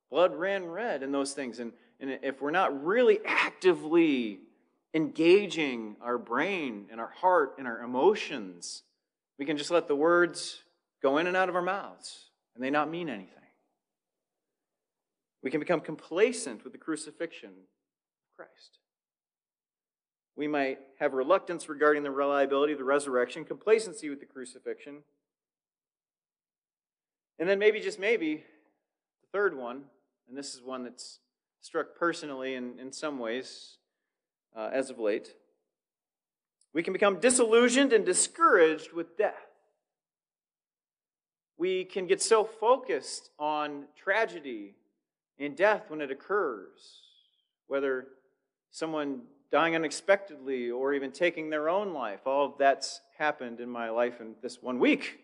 Blood 0.10 0.36
Ran 0.36 0.66
Red 0.66 1.04
and 1.04 1.14
those 1.14 1.34
things. 1.34 1.60
And 1.60 1.72
and 2.02 2.20
if 2.24 2.42
we're 2.42 2.52
not 2.52 2.84
really 2.84 3.20
actively 3.26 4.40
engaging 4.94 5.96
our 6.02 6.18
brain 6.18 6.88
and 6.92 7.00
our 7.00 7.12
heart 7.12 7.56
and 7.60 7.68
our 7.68 7.82
emotions, 7.82 8.82
we 9.38 9.46
can 9.46 9.56
just 9.56 9.72
let 9.72 9.88
the 9.88 9.96
words 9.96 10.64
go 11.02 11.18
in 11.20 11.28
and 11.28 11.38
out 11.38 11.48
of 11.48 11.56
our 11.56 11.62
mouths 11.62 12.32
and 12.56 12.64
they 12.64 12.72
not 12.72 12.90
mean 12.90 13.08
anything. 13.08 13.38
We 15.44 15.52
can 15.52 15.60
become 15.60 15.80
complacent 15.80 16.64
with 16.64 16.74
the 16.74 16.80
crucifixion 16.80 17.50
of 17.50 18.36
Christ. 18.36 18.80
We 20.36 20.48
might 20.48 20.80
have 21.00 21.14
reluctance 21.14 21.70
regarding 21.70 22.04
the 22.04 22.12
reliability 22.12 22.74
of 22.74 22.80
the 22.80 22.86
resurrection, 22.86 23.46
complacency 23.46 24.10
with 24.10 24.20
the 24.20 24.26
crucifixion. 24.26 25.04
And 27.38 27.50
then 27.50 27.60
maybe, 27.60 27.80
just 27.80 28.00
maybe, 28.00 28.36
the 28.36 29.28
third 29.34 29.58
one, 29.58 29.84
and 30.28 30.38
this 30.38 30.54
is 30.54 30.62
one 30.62 30.84
that's 30.84 31.20
struck 31.62 31.96
personally 31.98 32.56
in, 32.56 32.80
in 32.80 32.92
some 32.92 33.20
ways 33.20 33.78
uh, 34.56 34.70
as 34.74 34.90
of 34.90 35.00
late, 35.00 35.36
we 36.74 36.84
can 36.84 36.94
become 36.94 37.20
disillusioned 37.20 37.94
and 37.94 38.06
discouraged 38.06 38.94
with 38.94 39.18
death. 39.18 39.36
We 41.58 41.86
can 41.86 42.08
get 42.08 42.22
so 42.22 42.44
focused 42.44 43.30
on 43.38 43.86
tragedy 43.96 44.76
and 45.38 45.56
death 45.56 45.84
when 45.90 46.02
it 46.02 46.10
occurs, 46.10 47.02
whether 47.68 48.08
someone 48.72 49.22
dying 49.52 49.76
unexpectedly 49.76 50.72
or 50.72 50.94
even 50.94 51.12
taking 51.12 51.50
their 51.50 51.70
own 51.70 51.94
life. 51.94 52.22
All 52.26 52.46
of 52.46 52.58
that's 52.58 53.02
happened 53.18 53.60
in 53.60 53.70
my 53.70 53.90
life 53.90 54.22
in 54.22 54.34
this 54.42 54.62
one 54.62 54.80
week 54.80 55.20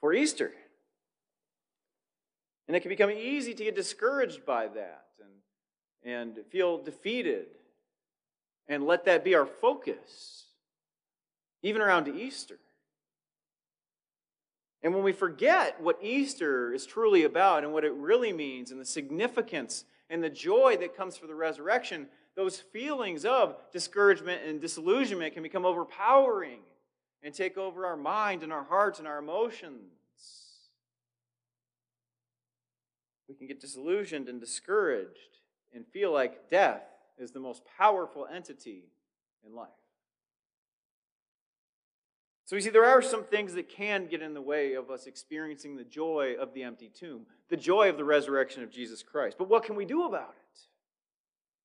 for 0.00 0.12
Easter. 0.12 0.52
And 2.66 2.76
it 2.76 2.80
can 2.80 2.88
become 2.88 3.10
easy 3.10 3.52
to 3.54 3.64
get 3.64 3.76
discouraged 3.76 4.46
by 4.46 4.68
that 4.68 5.03
and, 6.04 6.38
feel 6.50 6.78
defeated 6.78 7.46
and 8.68 8.86
let 8.86 9.04
that 9.06 9.24
be 9.24 9.34
our 9.34 9.46
focus, 9.46 10.44
even 11.62 11.80
around 11.80 12.08
Easter. 12.08 12.58
And 14.82 14.94
when 14.94 15.02
we 15.02 15.12
forget 15.12 15.80
what 15.80 15.98
Easter 16.02 16.72
is 16.72 16.84
truly 16.84 17.24
about 17.24 17.64
and 17.64 17.72
what 17.72 17.84
it 17.84 17.94
really 17.94 18.32
means 18.32 18.70
and 18.70 18.78
the 18.78 18.84
significance 18.84 19.84
and 20.10 20.22
the 20.22 20.28
joy 20.28 20.76
that 20.78 20.96
comes 20.96 21.16
from 21.16 21.28
the 21.28 21.34
resurrection, 21.34 22.06
those 22.36 22.58
feelings 22.58 23.24
of 23.24 23.56
discouragement 23.72 24.42
and 24.46 24.60
disillusionment 24.60 25.32
can 25.32 25.42
become 25.42 25.64
overpowering 25.64 26.60
and 27.22 27.32
take 27.32 27.56
over 27.56 27.86
our 27.86 27.96
mind 27.96 28.42
and 28.42 28.52
our 28.52 28.64
hearts 28.64 28.98
and 28.98 29.08
our 29.08 29.18
emotions. 29.18 29.78
We 33.26 33.34
can 33.34 33.46
get 33.46 33.60
disillusioned 33.60 34.28
and 34.28 34.38
discouraged 34.38 35.38
and 35.74 35.86
feel 35.86 36.12
like 36.12 36.48
death 36.48 36.82
is 37.18 37.32
the 37.32 37.40
most 37.40 37.62
powerful 37.78 38.26
entity 38.32 38.84
in 39.46 39.54
life. 39.54 39.68
So, 42.46 42.56
we 42.56 42.60
see, 42.60 42.70
there 42.70 42.84
are 42.84 43.00
some 43.00 43.24
things 43.24 43.54
that 43.54 43.70
can 43.70 44.06
get 44.06 44.20
in 44.20 44.34
the 44.34 44.42
way 44.42 44.74
of 44.74 44.90
us 44.90 45.06
experiencing 45.06 45.76
the 45.76 45.84
joy 45.84 46.34
of 46.38 46.52
the 46.52 46.62
empty 46.62 46.90
tomb, 46.90 47.24
the 47.48 47.56
joy 47.56 47.88
of 47.88 47.96
the 47.96 48.04
resurrection 48.04 48.62
of 48.62 48.70
Jesus 48.70 49.02
Christ. 49.02 49.36
But 49.38 49.48
what 49.48 49.64
can 49.64 49.76
we 49.76 49.86
do 49.86 50.04
about 50.04 50.34
it? 50.36 50.60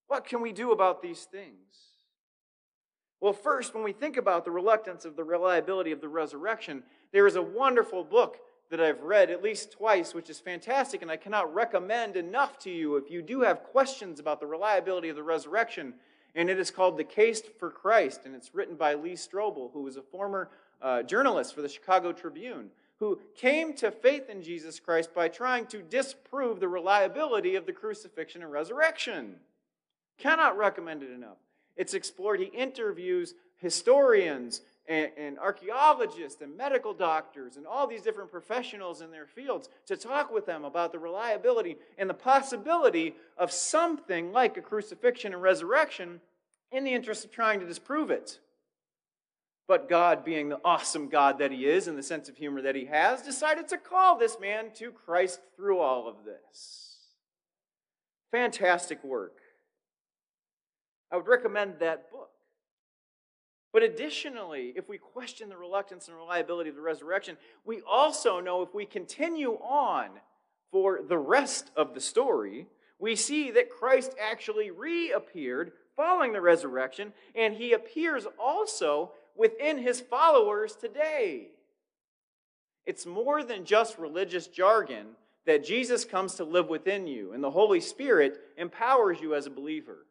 What 0.07 0.25
can 0.25 0.41
we 0.41 0.53
do 0.53 0.71
about 0.71 1.01
these 1.01 1.25
things? 1.25 1.89
Well, 3.19 3.33
first, 3.33 3.75
when 3.75 3.83
we 3.83 3.91
think 3.91 4.15
about 4.15 4.45
the 4.45 4.51
reluctance 4.51 5.03
of 5.03 5.17
the 5.17 5.23
reliability 5.25 5.91
of 5.91 5.99
the 5.99 6.07
resurrection, 6.07 6.83
there 7.11 7.27
is 7.27 7.35
a 7.35 7.41
wonderful 7.41 8.05
book 8.05 8.37
that 8.69 8.79
I've 8.79 9.01
read 9.01 9.31
at 9.31 9.43
least 9.43 9.71
twice, 9.71 10.13
which 10.13 10.29
is 10.29 10.39
fantastic, 10.39 11.01
and 11.01 11.09
I 11.09 11.17
cannot 11.17 11.53
recommend 11.53 12.15
enough 12.15 12.59
to 12.59 12.69
you 12.69 12.97
if 12.97 13.09
you 13.09 13.21
do 13.21 13.41
have 13.41 13.63
questions 13.63 14.19
about 14.19 14.39
the 14.39 14.45
reliability 14.45 15.09
of 15.09 15.15
the 15.15 15.23
resurrection. 15.23 15.95
And 16.35 16.49
it 16.49 16.59
is 16.59 16.69
called 16.69 16.97
The 16.97 17.03
Case 17.03 17.41
for 17.57 17.71
Christ, 17.71 18.21
and 18.25 18.35
it's 18.35 18.53
written 18.53 18.75
by 18.75 18.93
Lee 18.93 19.13
Strobel, 19.13 19.73
who 19.73 19.81
was 19.81 19.97
a 19.97 20.01
former 20.03 20.49
uh, 20.81 21.01
journalist 21.01 21.55
for 21.55 21.63
the 21.63 21.69
Chicago 21.69 22.11
Tribune, 22.11 22.69
who 22.99 23.19
came 23.35 23.73
to 23.73 23.89
faith 23.89 24.29
in 24.29 24.43
Jesus 24.43 24.79
Christ 24.79 25.13
by 25.15 25.27
trying 25.27 25.65
to 25.67 25.81
disprove 25.81 26.59
the 26.59 26.67
reliability 26.67 27.55
of 27.55 27.65
the 27.65 27.73
crucifixion 27.73 28.43
and 28.43 28.51
resurrection. 28.51 29.37
Cannot 30.19 30.57
recommend 30.57 31.01
it 31.01 31.11
enough. 31.11 31.37
It's 31.75 31.93
explored. 31.93 32.41
He 32.41 32.47
interviews 32.47 33.33
historians 33.55 34.61
and, 34.89 35.11
and, 35.17 35.37
archaeologists 35.37 36.41
and 36.41 36.57
medical 36.57 36.93
doctors 36.93 37.55
and 37.55 37.67
all 37.67 37.85
these 37.85 38.01
different 38.01 38.31
professionals 38.31 39.01
in 39.01 39.11
their 39.11 39.27
fields 39.27 39.69
to 39.85 39.95
talk 39.95 40.33
with 40.33 40.47
them 40.47 40.65
about 40.65 40.91
the 40.91 40.99
reliability 40.99 41.77
and 41.97 42.09
the 42.09 42.13
possibility 42.15 43.15
of 43.37 43.51
something 43.51 44.33
like 44.33 44.57
a 44.57 44.61
crucifixion 44.61 45.31
and 45.33 45.41
resurrection 45.41 46.19
in 46.71 46.83
the 46.83 46.93
interest 46.93 47.23
of 47.23 47.31
trying 47.31 47.59
to 47.59 47.67
disprove 47.67 48.09
it. 48.09 48.39
But 49.67 49.87
God, 49.87 50.25
being 50.25 50.49
the 50.49 50.59
awesome 50.65 51.09
God 51.09 51.37
that 51.37 51.51
He 51.51 51.67
is 51.67 51.87
and 51.87 51.95
the 51.95 52.03
sense 52.03 52.27
of 52.27 52.35
humor 52.35 52.63
that 52.63 52.75
He 52.75 52.85
has, 52.85 53.21
decided 53.21 53.67
to 53.67 53.77
call 53.77 54.17
this 54.17 54.37
man 54.41 54.71
to 54.75 54.91
Christ 54.91 55.39
through 55.55 55.77
all 55.79 56.07
of 56.07 56.25
this. 56.25 56.97
Fantastic 58.31 59.03
work. 59.03 59.37
I 61.11 61.17
would 61.17 61.27
recommend 61.27 61.75
that 61.79 62.11
book. 62.11 62.28
But 63.71 63.83
additionally, 63.83 64.73
if 64.75 64.89
we 64.89 64.97
question 64.97 65.49
the 65.49 65.57
reluctance 65.57 66.07
and 66.07 66.17
reliability 66.17 66.69
of 66.69 66.75
the 66.75 66.81
resurrection, 66.81 67.37
we 67.65 67.81
also 67.87 68.39
know 68.39 68.61
if 68.61 68.73
we 68.73 68.85
continue 68.85 69.53
on 69.53 70.09
for 70.71 71.01
the 71.07 71.17
rest 71.17 71.69
of 71.75 71.93
the 71.93 72.01
story, 72.01 72.67
we 72.97 73.15
see 73.15 73.51
that 73.51 73.69
Christ 73.69 74.13
actually 74.19 74.71
reappeared 74.71 75.71
following 75.95 76.33
the 76.33 76.41
resurrection, 76.41 77.13
and 77.35 77.53
he 77.53 77.73
appears 77.73 78.25
also 78.39 79.11
within 79.35 79.77
his 79.77 80.01
followers 80.01 80.75
today. 80.75 81.49
It's 82.85 83.05
more 83.05 83.43
than 83.43 83.65
just 83.65 83.99
religious 83.99 84.47
jargon 84.47 85.09
that 85.45 85.63
Jesus 85.63 86.05
comes 86.05 86.35
to 86.35 86.43
live 86.43 86.69
within 86.69 87.05
you, 87.05 87.33
and 87.33 87.43
the 87.43 87.51
Holy 87.51 87.79
Spirit 87.79 88.39
empowers 88.57 89.19
you 89.21 89.35
as 89.35 89.45
a 89.45 89.51
believer. 89.51 90.05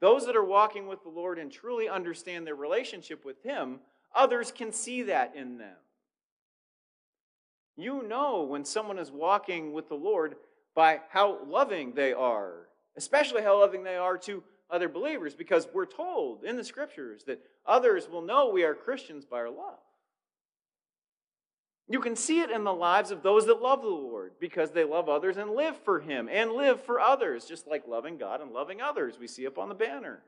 Those 0.00 0.26
that 0.26 0.36
are 0.36 0.44
walking 0.44 0.86
with 0.86 1.02
the 1.02 1.08
Lord 1.08 1.38
and 1.38 1.50
truly 1.50 1.88
understand 1.88 2.46
their 2.46 2.54
relationship 2.54 3.24
with 3.24 3.42
Him, 3.42 3.80
others 4.14 4.52
can 4.52 4.72
see 4.72 5.02
that 5.04 5.34
in 5.34 5.58
them. 5.58 5.76
You 7.76 8.02
know 8.02 8.42
when 8.42 8.64
someone 8.64 8.98
is 8.98 9.10
walking 9.10 9.72
with 9.72 9.88
the 9.88 9.94
Lord 9.94 10.36
by 10.74 11.00
how 11.10 11.44
loving 11.46 11.92
they 11.94 12.12
are, 12.12 12.68
especially 12.96 13.42
how 13.42 13.60
loving 13.60 13.84
they 13.84 13.96
are 13.96 14.18
to 14.18 14.42
other 14.70 14.88
believers, 14.88 15.34
because 15.34 15.68
we're 15.72 15.86
told 15.86 16.44
in 16.44 16.56
the 16.56 16.64
scriptures 16.64 17.24
that 17.24 17.40
others 17.66 18.08
will 18.08 18.22
know 18.22 18.50
we 18.50 18.64
are 18.64 18.74
Christians 18.74 19.24
by 19.24 19.38
our 19.38 19.50
love. 19.50 19.78
You 21.88 22.00
can 22.00 22.16
see 22.16 22.40
it 22.40 22.50
in 22.50 22.64
the 22.64 22.72
lives 22.72 23.12
of 23.12 23.22
those 23.22 23.46
that 23.46 23.62
love 23.62 23.82
the 23.82 23.88
Lord 23.88 24.32
because 24.40 24.72
they 24.72 24.82
love 24.82 25.08
others 25.08 25.36
and 25.36 25.52
live 25.52 25.76
for 25.84 26.00
Him 26.00 26.28
and 26.30 26.52
live 26.52 26.80
for 26.80 27.00
others, 27.00 27.44
just 27.44 27.68
like 27.68 27.86
loving 27.86 28.18
God 28.18 28.40
and 28.40 28.52
loving 28.52 28.80
others 28.80 29.18
we 29.20 29.28
see 29.28 29.46
up 29.46 29.56
on 29.56 29.68
the 29.68 29.74
banners. 29.74 30.20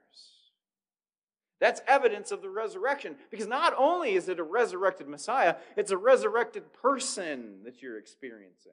That's 1.60 1.80
evidence 1.88 2.30
of 2.30 2.42
the 2.42 2.50
resurrection 2.50 3.16
because 3.30 3.48
not 3.48 3.74
only 3.76 4.14
is 4.14 4.28
it 4.28 4.38
a 4.38 4.44
resurrected 4.44 5.08
Messiah, 5.08 5.56
it's 5.76 5.90
a 5.90 5.96
resurrected 5.96 6.72
person 6.72 7.64
that 7.64 7.82
you're 7.82 7.98
experiencing. 7.98 8.72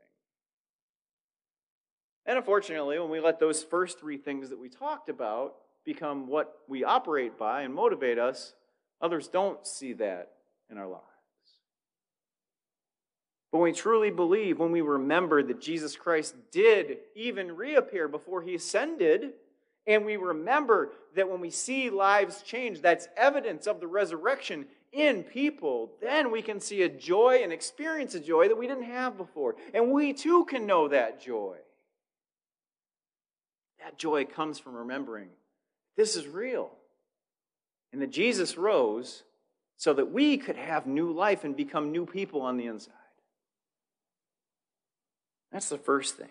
And 2.27 2.37
unfortunately, 2.37 2.99
when 2.99 3.09
we 3.09 3.19
let 3.19 3.39
those 3.39 3.63
first 3.63 3.99
three 3.99 4.17
things 4.17 4.49
that 4.49 4.59
we 4.59 4.69
talked 4.69 5.09
about 5.09 5.55
become 5.83 6.27
what 6.27 6.59
we 6.67 6.83
operate 6.83 7.37
by 7.37 7.61
and 7.61 7.73
motivate 7.73 8.19
us, 8.19 8.53
others 9.01 9.27
don't 9.27 9.65
see 9.65 9.93
that 9.93 10.33
in 10.69 10.77
our 10.77 10.87
lives. 10.87 11.14
But 13.55 13.59
when 13.59 13.71
we 13.71 13.77
truly 13.77 14.11
believe, 14.11 14.59
when 14.59 14.73
we 14.73 14.81
remember 14.81 15.41
that 15.41 15.61
Jesus 15.61 15.95
Christ 15.95 16.35
did 16.51 16.97
even 17.15 17.55
reappear 17.55 18.09
before 18.09 18.41
he 18.41 18.53
ascended, 18.53 19.31
and 19.87 20.03
we 20.03 20.17
remember 20.17 20.91
that 21.15 21.29
when 21.29 21.39
we 21.39 21.51
see 21.51 21.89
lives 21.89 22.41
change, 22.41 22.81
that's 22.81 23.07
evidence 23.15 23.65
of 23.65 23.79
the 23.79 23.87
resurrection 23.87 24.65
in 24.91 25.23
people, 25.23 25.93
then 26.01 26.33
we 26.33 26.41
can 26.41 26.59
see 26.59 26.81
a 26.81 26.89
joy 26.89 27.39
and 27.43 27.53
experience 27.53 28.13
a 28.13 28.19
joy 28.19 28.49
that 28.49 28.57
we 28.57 28.67
didn't 28.67 28.91
have 28.91 29.15
before. 29.15 29.55
And 29.73 29.93
we 29.93 30.11
too 30.11 30.43
can 30.43 30.65
know 30.65 30.89
that 30.89 31.21
joy. 31.21 31.55
That 33.81 33.97
joy 33.97 34.25
comes 34.25 34.59
from 34.59 34.75
remembering 34.75 35.29
this 35.95 36.17
is 36.17 36.27
real. 36.27 36.71
And 37.93 38.01
that 38.01 38.11
Jesus 38.11 38.57
rose 38.57 39.23
so 39.77 39.93
that 39.93 40.11
we 40.11 40.35
could 40.37 40.57
have 40.57 40.85
new 40.85 41.13
life 41.13 41.45
and 41.45 41.55
become 41.55 41.93
new 41.93 42.05
people 42.05 42.41
on 42.41 42.57
the 42.57 42.65
inside. 42.65 42.91
That's 45.55 45.69
the 45.69 45.77
first 45.77 46.17
thing. 46.17 46.27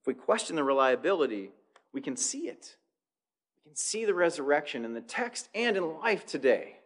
If 0.00 0.08
we 0.08 0.14
question 0.14 0.56
the 0.56 0.64
reliability, 0.64 1.50
we 1.92 2.00
can 2.00 2.16
see 2.16 2.48
it. 2.48 2.74
We 3.64 3.70
can 3.70 3.76
see 3.76 4.04
the 4.04 4.14
resurrection 4.14 4.84
in 4.84 4.94
the 4.94 5.00
text 5.00 5.48
and 5.54 5.76
in 5.76 6.00
life 6.00 6.26
today. 6.26 6.78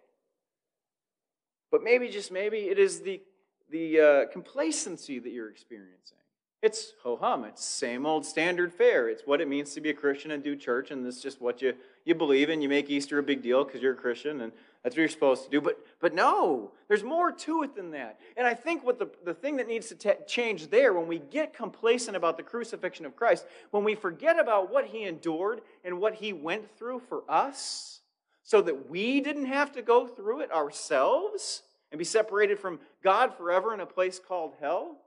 But 1.73 1.83
maybe, 1.83 2.11
just 2.11 2.31
maybe, 2.31 2.69
it 2.69 2.79
is 2.79 3.01
the, 3.01 3.23
the 3.71 4.01
uh, 4.01 4.27
complacency 4.31 5.19
that 5.19 5.31
you're 5.31 5.49
experiencing. 5.49 6.19
It's 6.63 6.93
ho 7.03 7.17
hum. 7.17 7.45
It's 7.45 7.65
same 7.65 8.05
old 8.05 8.27
standard 8.27 8.75
fare. 8.75 9.09
It's 9.09 9.23
what 9.25 9.41
it 9.41 9.49
means 9.49 9.73
to 9.73 9.81
be 9.81 9.89
a 9.89 9.95
Christian 9.95 10.33
and 10.33 10.45
do 10.45 10.57
church, 10.57 10.91
and 10.91 11.07
it's 11.07 11.23
just 11.23 11.41
what 11.41 11.63
you, 11.63 11.73
you 12.05 12.15
believe 12.15 12.51
in. 12.51 12.61
You 12.61 12.69
make 12.69 12.91
Easter 12.91 13.19
a 13.19 13.23
big 13.23 13.41
deal 13.41 13.65
because 13.65 13.81
you're 13.81 13.95
a 13.95 13.97
Christian, 13.97 14.43
and 14.43 14.53
that's 14.87 14.95
what 14.95 15.01
you're 15.01 15.09
supposed 15.09 15.43
to 15.43 15.51
do. 15.51 15.61
But, 15.61 15.85
but 15.99 16.15
no, 16.15 16.71
there's 16.87 17.03
more 17.03 17.33
to 17.33 17.65
it 17.65 17.75
than 17.75 17.91
that. 17.91 18.21
And 18.37 18.47
I 18.47 18.55
think 18.55 18.87
what 18.87 19.01
the, 19.01 19.11
the 19.25 19.35
thing 19.35 19.57
that 19.57 19.67
needs 19.67 19.89
to 19.89 19.97
t- 19.97 20.13
change 20.29 20.69
there, 20.69 20.93
when 20.93 21.09
we 21.09 21.19
get 21.19 21.53
complacent 21.53 22.17
about 22.17 22.37
the 22.37 22.45
crucifixion 22.45 23.05
of 23.05 23.17
Christ, 23.17 23.47
when 23.73 23.83
we 23.83 23.97
forget 23.97 24.39
about 24.39 24.73
what 24.73 24.87
he 24.87 25.03
endured 25.03 25.63
and 25.85 25.99
what 25.99 26.15
he 26.15 26.33
went 26.33 26.71
through 26.79 27.01
for 27.09 27.25
us, 27.29 27.99
so 28.45 28.63
that 28.63 28.89
we 28.89 29.21
didn't 29.21 29.47
have 29.47 29.73
to 29.73 29.83
go 29.83 30.07
through 30.07 30.43
it 30.43 30.53
ourselves 30.53 31.65
and 31.91 31.99
be 31.99 32.05
separated 32.05 32.61
from 32.61 32.79
God 33.03 33.35
forever 33.37 33.75
in 33.75 33.81
a 33.81 33.87
place 33.87 34.21
called 34.21 34.55
hell, 34.61 34.99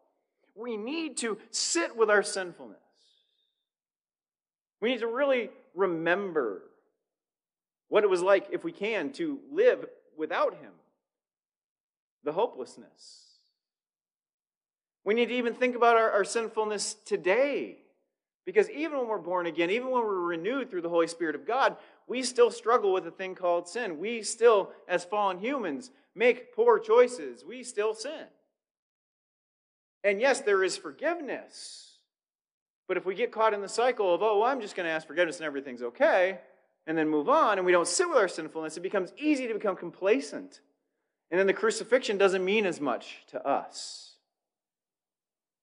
we 0.56 0.76
need 0.76 1.16
to 1.20 1.38
sit 1.52 1.96
with 1.96 2.10
our 2.10 2.22
sinfulness. 2.22 2.80
We 4.82 4.90
need 4.90 5.00
to 5.00 5.08
really 5.08 5.52
remember 5.74 6.64
what 7.90 8.04
it 8.04 8.10
was 8.10 8.22
like, 8.22 8.48
if 8.52 8.64
we 8.64 8.72
can, 8.72 9.12
to 9.14 9.40
live 9.52 9.86
without 10.18 10.54
Him, 10.54 10.72
the 12.24 12.32
hopelessness. 12.32 13.26
We 15.04 15.14
need 15.14 15.28
to 15.28 15.36
even 15.36 15.54
think 15.54 15.76
about 15.76 15.98
our, 15.98 16.12
our, 16.12 16.24
sinfulness 16.24 16.96
today. 17.06 17.78
Because 18.46 18.70
even 18.70 18.98
when 18.98 19.08
we're 19.08 19.18
born 19.18 19.46
again, 19.46 19.70
even 19.70 19.90
when 19.90 20.04
we're 20.04 20.20
renewed 20.20 20.70
through 20.70 20.82
the 20.82 20.90
Holy 20.90 21.08
Spirit 21.08 21.36
of 21.36 21.48
God, 21.48 21.78
we 22.08 22.24
still 22.24 22.52
struggle 22.52 22.92
with 22.94 23.06
a 23.08 23.12
thing 23.12 23.36
called 23.36 23.68
sin. 23.68 24.00
We 24.00 24.24
still, 24.24 24.72
as 24.88 25.06
fallen 25.06 25.40
humans, 25.40 25.92
make 26.16 26.56
poor 26.56 26.80
choices. 26.80 27.44
We 27.48 27.64
still 27.64 27.94
sin. 27.94 28.26
And 30.04 30.20
yes, 30.20 30.42
there 30.42 30.64
is 30.64 30.78
forgiveness. 30.78 31.98
But 32.88 32.98
if 32.98 33.06
we 33.06 33.14
get 33.14 33.32
caught 33.32 33.54
in 33.54 33.62
the 33.62 33.70
cycle 33.70 34.14
of, 34.14 34.24
oh, 34.24 34.40
well, 34.40 34.50
I'm 34.50 34.62
just 34.62 34.76
going 34.76 34.88
to 34.88 34.92
ask 34.92 35.06
forgiveness 35.06 35.38
and 35.38 35.46
everything's 35.46 35.84
okay, 35.84 36.40
and 36.90 36.98
then 36.98 37.08
move 37.08 37.30
on, 37.30 37.60
and 37.60 37.68
we 37.68 37.72
don't 37.72 37.88
sit 37.88 38.10
with 38.10 38.18
our 38.18 38.28
sinfulness, 38.28 38.76
it 38.76 38.82
becomes 38.82 39.14
easy 39.16 39.48
to 39.48 39.54
become 39.54 39.76
complacent. 39.76 40.60
And 41.30 41.40
then 41.40 41.46
the 41.46 41.54
crucifixion 41.54 42.18
doesn't 42.18 42.44
mean 42.44 42.66
as 42.66 42.82
much 42.82 43.18
to 43.28 43.48
us. 43.48 44.16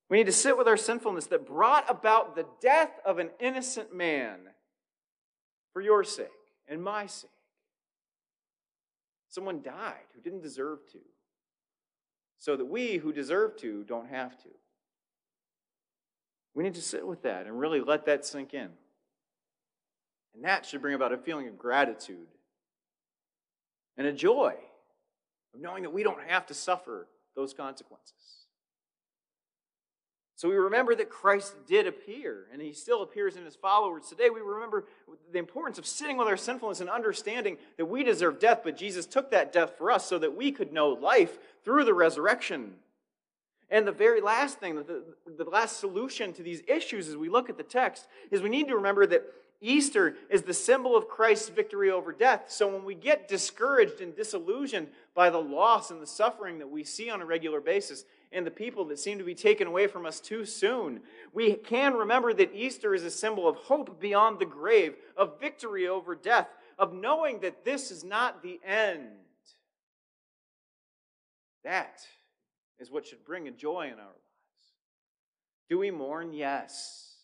We 0.08 0.18
need 0.18 0.26
to 0.26 0.32
sit 0.32 0.56
with 0.56 0.68
our 0.68 0.76
sinfulness 0.76 1.26
that 1.26 1.44
brought 1.44 1.90
about 1.90 2.36
the 2.36 2.46
death 2.60 2.92
of 3.04 3.18
an 3.18 3.30
innocent 3.40 3.92
man 3.92 4.38
for 5.72 5.82
your 5.82 6.04
sake 6.04 6.28
and 6.68 6.80
my 6.80 7.06
sake. 7.06 7.30
Someone 9.28 9.62
died 9.62 10.06
who 10.14 10.20
didn't 10.20 10.42
deserve 10.44 10.78
to 10.92 11.00
so 12.38 12.54
that 12.54 12.66
we 12.66 12.98
who 12.98 13.12
deserve 13.12 13.56
to 13.56 13.82
don't 13.82 14.10
have 14.10 14.38
to. 14.44 14.48
We 16.54 16.62
need 16.62 16.74
to 16.74 16.82
sit 16.82 17.04
with 17.04 17.22
that 17.22 17.46
and 17.46 17.58
really 17.58 17.80
let 17.80 18.06
that 18.06 18.24
sink 18.24 18.54
in. 18.54 18.68
And 20.36 20.44
that 20.44 20.66
should 20.66 20.82
bring 20.82 20.94
about 20.94 21.12
a 21.12 21.16
feeling 21.16 21.48
of 21.48 21.58
gratitude 21.58 22.28
and 23.96 24.06
a 24.06 24.12
joy 24.12 24.54
of 25.54 25.60
knowing 25.60 25.82
that 25.82 25.92
we 25.92 26.02
don't 26.02 26.22
have 26.28 26.46
to 26.46 26.54
suffer 26.54 27.08
those 27.34 27.54
consequences. 27.54 28.12
So 30.36 30.50
we 30.50 30.56
remember 30.56 30.94
that 30.94 31.08
Christ 31.08 31.54
did 31.66 31.86
appear, 31.86 32.44
and 32.52 32.60
he 32.60 32.74
still 32.74 33.02
appears 33.02 33.36
in 33.36 33.46
his 33.46 33.56
followers 33.56 34.06
today. 34.06 34.28
We 34.28 34.42
remember 34.42 34.84
the 35.32 35.38
importance 35.38 35.78
of 35.78 35.86
sitting 35.86 36.18
with 36.18 36.28
our 36.28 36.36
sinfulness 36.36 36.82
and 36.82 36.90
understanding 36.90 37.56
that 37.78 37.86
we 37.86 38.04
deserve 38.04 38.38
death, 38.38 38.60
but 38.62 38.76
Jesus 38.76 39.06
took 39.06 39.30
that 39.30 39.50
death 39.50 39.78
for 39.78 39.90
us 39.90 40.04
so 40.04 40.18
that 40.18 40.36
we 40.36 40.52
could 40.52 40.74
know 40.74 40.90
life 40.90 41.38
through 41.64 41.84
the 41.84 41.94
resurrection. 41.94 42.74
And 43.70 43.86
the 43.86 43.92
very 43.92 44.20
last 44.20 44.60
thing, 44.60 44.74
the, 44.74 45.04
the 45.26 45.44
last 45.44 45.80
solution 45.80 46.34
to 46.34 46.42
these 46.42 46.60
issues 46.68 47.08
as 47.08 47.16
we 47.16 47.30
look 47.30 47.48
at 47.48 47.56
the 47.56 47.62
text, 47.62 48.06
is 48.30 48.42
we 48.42 48.50
need 48.50 48.68
to 48.68 48.76
remember 48.76 49.06
that 49.06 49.24
Easter 49.60 50.16
is 50.28 50.42
the 50.42 50.54
symbol 50.54 50.96
of 50.96 51.08
Christ's 51.08 51.48
victory 51.48 51.90
over 51.90 52.12
death. 52.12 52.44
So 52.48 52.68
when 52.68 52.84
we 52.84 52.94
get 52.94 53.28
discouraged 53.28 54.00
and 54.00 54.14
disillusioned 54.14 54.88
by 55.14 55.30
the 55.30 55.40
loss 55.40 55.90
and 55.90 56.00
the 56.00 56.06
suffering 56.06 56.58
that 56.58 56.70
we 56.70 56.84
see 56.84 57.08
on 57.10 57.22
a 57.22 57.26
regular 57.26 57.60
basis, 57.60 58.04
and 58.32 58.46
the 58.46 58.50
people 58.50 58.84
that 58.84 58.98
seem 58.98 59.18
to 59.18 59.24
be 59.24 59.34
taken 59.34 59.66
away 59.66 59.86
from 59.86 60.04
us 60.04 60.20
too 60.20 60.44
soon. 60.44 61.00
We 61.32 61.54
can 61.54 61.94
remember 61.94 62.34
that 62.34 62.54
Easter 62.54 62.94
is 62.94 63.04
a 63.04 63.10
symbol 63.10 63.48
of 63.48 63.56
hope 63.56 64.00
beyond 64.00 64.38
the 64.38 64.46
grave, 64.46 64.96
of 65.16 65.40
victory 65.40 65.88
over 65.88 66.14
death, 66.14 66.48
of 66.78 66.92
knowing 66.92 67.40
that 67.40 67.64
this 67.64 67.90
is 67.90 68.04
not 68.04 68.42
the 68.42 68.60
end. 68.64 69.08
That 71.64 72.00
is 72.78 72.90
what 72.90 73.06
should 73.06 73.24
bring 73.24 73.48
a 73.48 73.52
joy 73.52 73.86
in 73.86 73.94
our 73.94 74.06
lives. 74.06 74.74
Do 75.68 75.78
we 75.78 75.90
mourn? 75.90 76.32
Yes. 76.32 77.15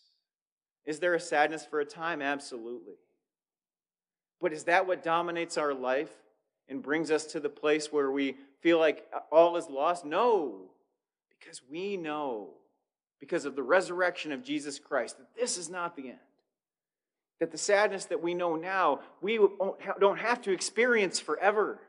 Is 0.85 0.99
there 0.99 1.13
a 1.13 1.19
sadness 1.19 1.65
for 1.65 1.79
a 1.79 1.85
time? 1.85 2.21
Absolutely. 2.21 2.95
But 4.41 4.53
is 4.53 4.65
that 4.65 4.85
what 4.87 5.03
dominates 5.03 5.57
our 5.57 5.73
life 5.73 6.11
and 6.67 6.81
brings 6.81 7.11
us 7.11 7.25
to 7.27 7.39
the 7.39 7.49
place 7.49 7.91
where 7.91 8.11
we 8.11 8.35
feel 8.61 8.79
like 8.79 9.05
all 9.31 9.55
is 9.55 9.69
lost? 9.69 10.03
No. 10.05 10.69
Because 11.39 11.61
we 11.69 11.97
know, 11.97 12.49
because 13.19 13.45
of 13.45 13.55
the 13.55 13.63
resurrection 13.63 14.31
of 14.31 14.43
Jesus 14.43 14.79
Christ, 14.79 15.17
that 15.17 15.35
this 15.35 15.57
is 15.57 15.69
not 15.69 15.95
the 15.95 16.09
end. 16.09 16.19
That 17.39 17.51
the 17.51 17.57
sadness 17.57 18.05
that 18.05 18.21
we 18.21 18.33
know 18.33 18.55
now, 18.55 18.99
we 19.21 19.39
don't 19.99 20.19
have 20.19 20.41
to 20.43 20.51
experience 20.51 21.19
forever. 21.19 21.79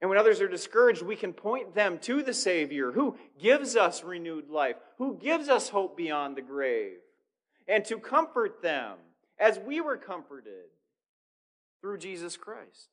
And 0.00 0.10
when 0.10 0.18
others 0.18 0.40
are 0.40 0.48
discouraged, 0.48 1.02
we 1.02 1.16
can 1.16 1.32
point 1.32 1.74
them 1.74 1.98
to 2.00 2.22
the 2.22 2.34
Savior 2.34 2.92
who 2.92 3.16
gives 3.40 3.76
us 3.76 4.04
renewed 4.04 4.50
life, 4.50 4.76
who 4.98 5.16
gives 5.16 5.48
us 5.48 5.70
hope 5.70 5.96
beyond 5.96 6.36
the 6.36 6.42
grave, 6.42 6.98
and 7.68 7.84
to 7.86 7.98
comfort 7.98 8.62
them 8.62 8.96
as 9.38 9.58
we 9.58 9.80
were 9.80 9.96
comforted 9.96 10.70
through 11.80 11.98
Jesus 11.98 12.36
Christ. 12.36 12.88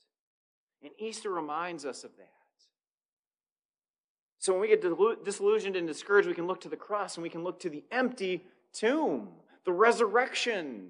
And 0.82 0.92
Easter 0.98 1.30
reminds 1.30 1.86
us 1.86 2.04
of 2.04 2.12
that. 2.18 2.30
So 4.40 4.52
when 4.52 4.62
we 4.62 4.68
get 4.68 4.82
disillusioned 5.24 5.78
and 5.78 5.88
discouraged, 5.88 6.28
we 6.28 6.34
can 6.34 6.48
look 6.48 6.60
to 6.62 6.70
the 6.70 6.76
cross 6.76 7.16
and 7.16 7.24
we 7.24 7.30
can 7.30 7.44
look 7.44 7.62
to 7.62 7.70
the 7.70 7.84
empty 7.92 8.44
tomb, 8.74 9.30
the 9.64 9.72
resurrection. 9.72 10.90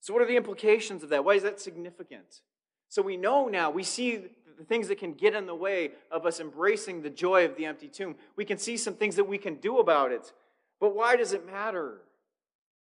So, 0.00 0.12
what 0.12 0.22
are 0.22 0.26
the 0.26 0.36
implications 0.36 1.02
of 1.02 1.08
that? 1.08 1.24
Why 1.24 1.34
is 1.34 1.42
that 1.42 1.60
significant? 1.60 2.42
So, 2.88 3.02
we 3.02 3.16
know 3.16 3.48
now, 3.48 3.70
we 3.70 3.82
see 3.82 4.20
the 4.62 4.68
things 4.68 4.86
that 4.88 4.98
can 4.98 5.12
get 5.12 5.34
in 5.34 5.46
the 5.46 5.54
way 5.54 5.90
of 6.12 6.24
us 6.24 6.38
embracing 6.38 7.02
the 7.02 7.10
joy 7.10 7.44
of 7.44 7.56
the 7.56 7.66
empty 7.66 7.88
tomb. 7.88 8.14
We 8.36 8.44
can 8.44 8.58
see 8.58 8.76
some 8.76 8.94
things 8.94 9.16
that 9.16 9.24
we 9.24 9.36
can 9.36 9.56
do 9.56 9.80
about 9.80 10.12
it. 10.12 10.32
But 10.78 10.94
why 10.94 11.16
does 11.16 11.32
it 11.32 11.44
matter? 11.44 11.98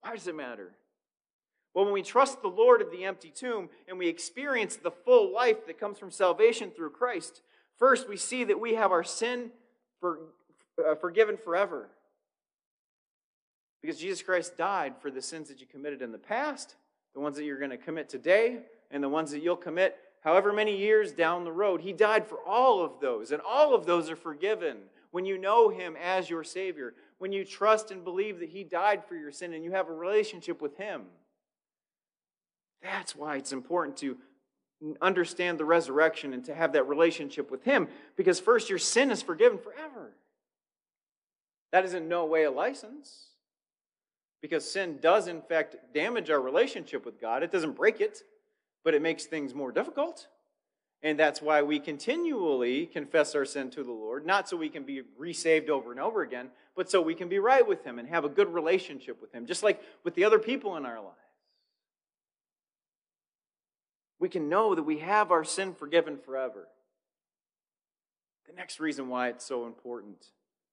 Why 0.01 0.13
does 0.13 0.27
it 0.27 0.35
matter? 0.35 0.73
Well, 1.73 1.85
when 1.85 1.95
we 1.95 2.03
trust 2.03 2.43
the 2.43 2.49
Lord 2.49 2.83
of 2.83 2.91
the 2.91 3.05
empty 3.05 3.31
tomb 3.31 3.71
and 3.87 3.97
we 3.97 4.09
experience 4.09 4.75
the 4.75 4.91
full 4.91 5.33
life 5.33 5.67
that 5.67 5.79
comes 5.79 5.99
from 5.99 6.11
salvation 6.11 6.73
through 6.73 6.91
Christ, 6.91 7.43
first 7.79 8.09
we 8.09 8.17
see 8.17 8.43
that 8.43 8.59
we 8.59 8.75
have 8.75 8.91
our 8.91 9.05
sin 9.05 9.53
for, 10.01 10.19
uh, 10.85 10.97
forgiven 10.97 11.37
forever. 11.37 11.91
Because 13.81 13.99
Jesus 13.99 14.21
Christ 14.21 14.57
died 14.57 14.95
for 15.01 15.13
the 15.13 15.23
sins 15.23 15.49
that 15.49 15.61
you 15.61 15.67
committed 15.67 16.03
in 16.03 16.11
the 16.11 16.19
past, 16.19 16.75
the 17.15 17.21
ones 17.21 17.37
that 17.37 17.45
you're 17.45 17.59
going 17.59 17.71
to 17.71 17.77
commit 17.77 18.09
today, 18.09 18.63
and 18.91 19.03
the 19.03 19.09
ones 19.09 19.31
that 19.31 19.43
you'll 19.43 19.57
commit 19.57 19.97
however 20.23 20.53
many 20.53 20.77
years 20.77 21.13
down 21.13 21.45
the 21.45 21.53
road. 21.53 21.81
He 21.81 21.93
died 21.93 22.27
for 22.27 22.39
all 22.47 22.83
of 22.83 23.01
those, 23.01 23.31
and 23.31 23.43
all 23.47 23.75
of 23.75 23.87
those 23.87 24.11
are 24.11 24.17
forgiven 24.17 24.79
when 25.11 25.25
you 25.25 25.37
know 25.37 25.69
Him 25.69 25.97
as 26.03 26.31
your 26.31 26.43
Savior, 26.43 26.95
when 27.19 27.33
you 27.33 27.45
trust 27.45 27.91
and 27.91 28.03
believe 28.03 28.41
that 28.41 28.49
He 28.49 28.65
died 28.65 29.05
for 29.05 29.15
your 29.15 29.31
sin 29.31 29.53
and 29.53 29.63
you 29.63 29.73
have 29.73 29.89
a 29.89 29.95
relationship 29.95 30.63
with 30.63 30.77
Him. 30.77 31.03
That's 32.83 33.15
why 33.15 33.37
it's 33.37 33.53
important 33.53 33.99
to 33.99 34.17
understand 35.01 35.59
the 35.59 35.65
resurrection 35.65 36.33
and 36.33 36.45
to 36.47 36.55
have 36.55 36.73
that 36.73 36.89
relationship 36.89 37.51
with 37.51 37.63
Him, 37.63 37.89
because 38.17 38.41
first, 38.41 38.71
your 38.71 38.79
sin 38.79 39.11
is 39.11 39.23
forgiven 39.23 39.59
forever. 39.59 40.13
That 41.73 41.85
is 41.85 41.95
in 41.95 42.09
no 42.09 42.27
way 42.27 42.45
a 42.45 42.51
license, 42.51 43.29
because 44.41 44.69
sin 44.69 44.99
does, 45.01 45.29
in 45.29 45.43
fact, 45.43 45.77
damage 45.95 46.31
our 46.31 46.41
relationship 46.41 47.07
with 47.07 47.21
God. 47.21 47.43
It 47.43 47.53
doesn't 47.53 47.77
break 47.77 48.01
it, 48.01 48.23
but 48.85 48.95
it 48.95 49.03
makes 49.03 49.25
things 49.25 49.55
more 49.55 49.73
difficult. 49.73 50.29
And 51.03 51.19
that's 51.19 51.43
why 51.43 51.63
we 51.63 51.81
continually 51.81 52.87
confess 52.87 53.35
our 53.35 53.45
sin 53.45 53.71
to 53.71 53.83
the 53.83 53.91
Lord, 53.91 54.25
not 54.25 54.49
so 54.49 54.57
we 54.57 54.69
can 54.69 54.85
be 54.85 55.03
resaved 55.19 55.69
over 55.69 55.91
and 55.91 56.01
over 56.01 56.23
again, 56.23 56.51
but 56.77 56.91
so 56.91 57.01
we 57.01 57.15
can 57.15 57.29
be 57.29 57.41
right 57.41 57.67
with 57.67 57.85
Him 57.85 57.99
and 57.99 58.09
have 58.09 58.25
a 58.25 58.29
good 58.29 58.53
relationship 58.55 59.21
with 59.21 59.33
Him, 59.33 59.47
just 59.47 59.65
like 59.65 59.83
with 60.05 60.15
the 60.15 60.25
other 60.25 60.39
people 60.39 60.77
in 60.77 60.87
our 60.87 61.01
lives 61.01 61.17
we 64.23 64.29
can 64.29 64.49
know 64.49 64.77
that 64.77 64.85
we 64.85 64.99
have 64.99 65.33
our 65.33 65.43
sin 65.43 65.75
forgiven 65.75 66.17
forever. 66.17 66.69
The 68.47 68.53
next 68.53 68.79
reason 68.79 69.09
why 69.09 69.31
it's 69.31 69.45
so 69.45 69.67
important 69.67 70.27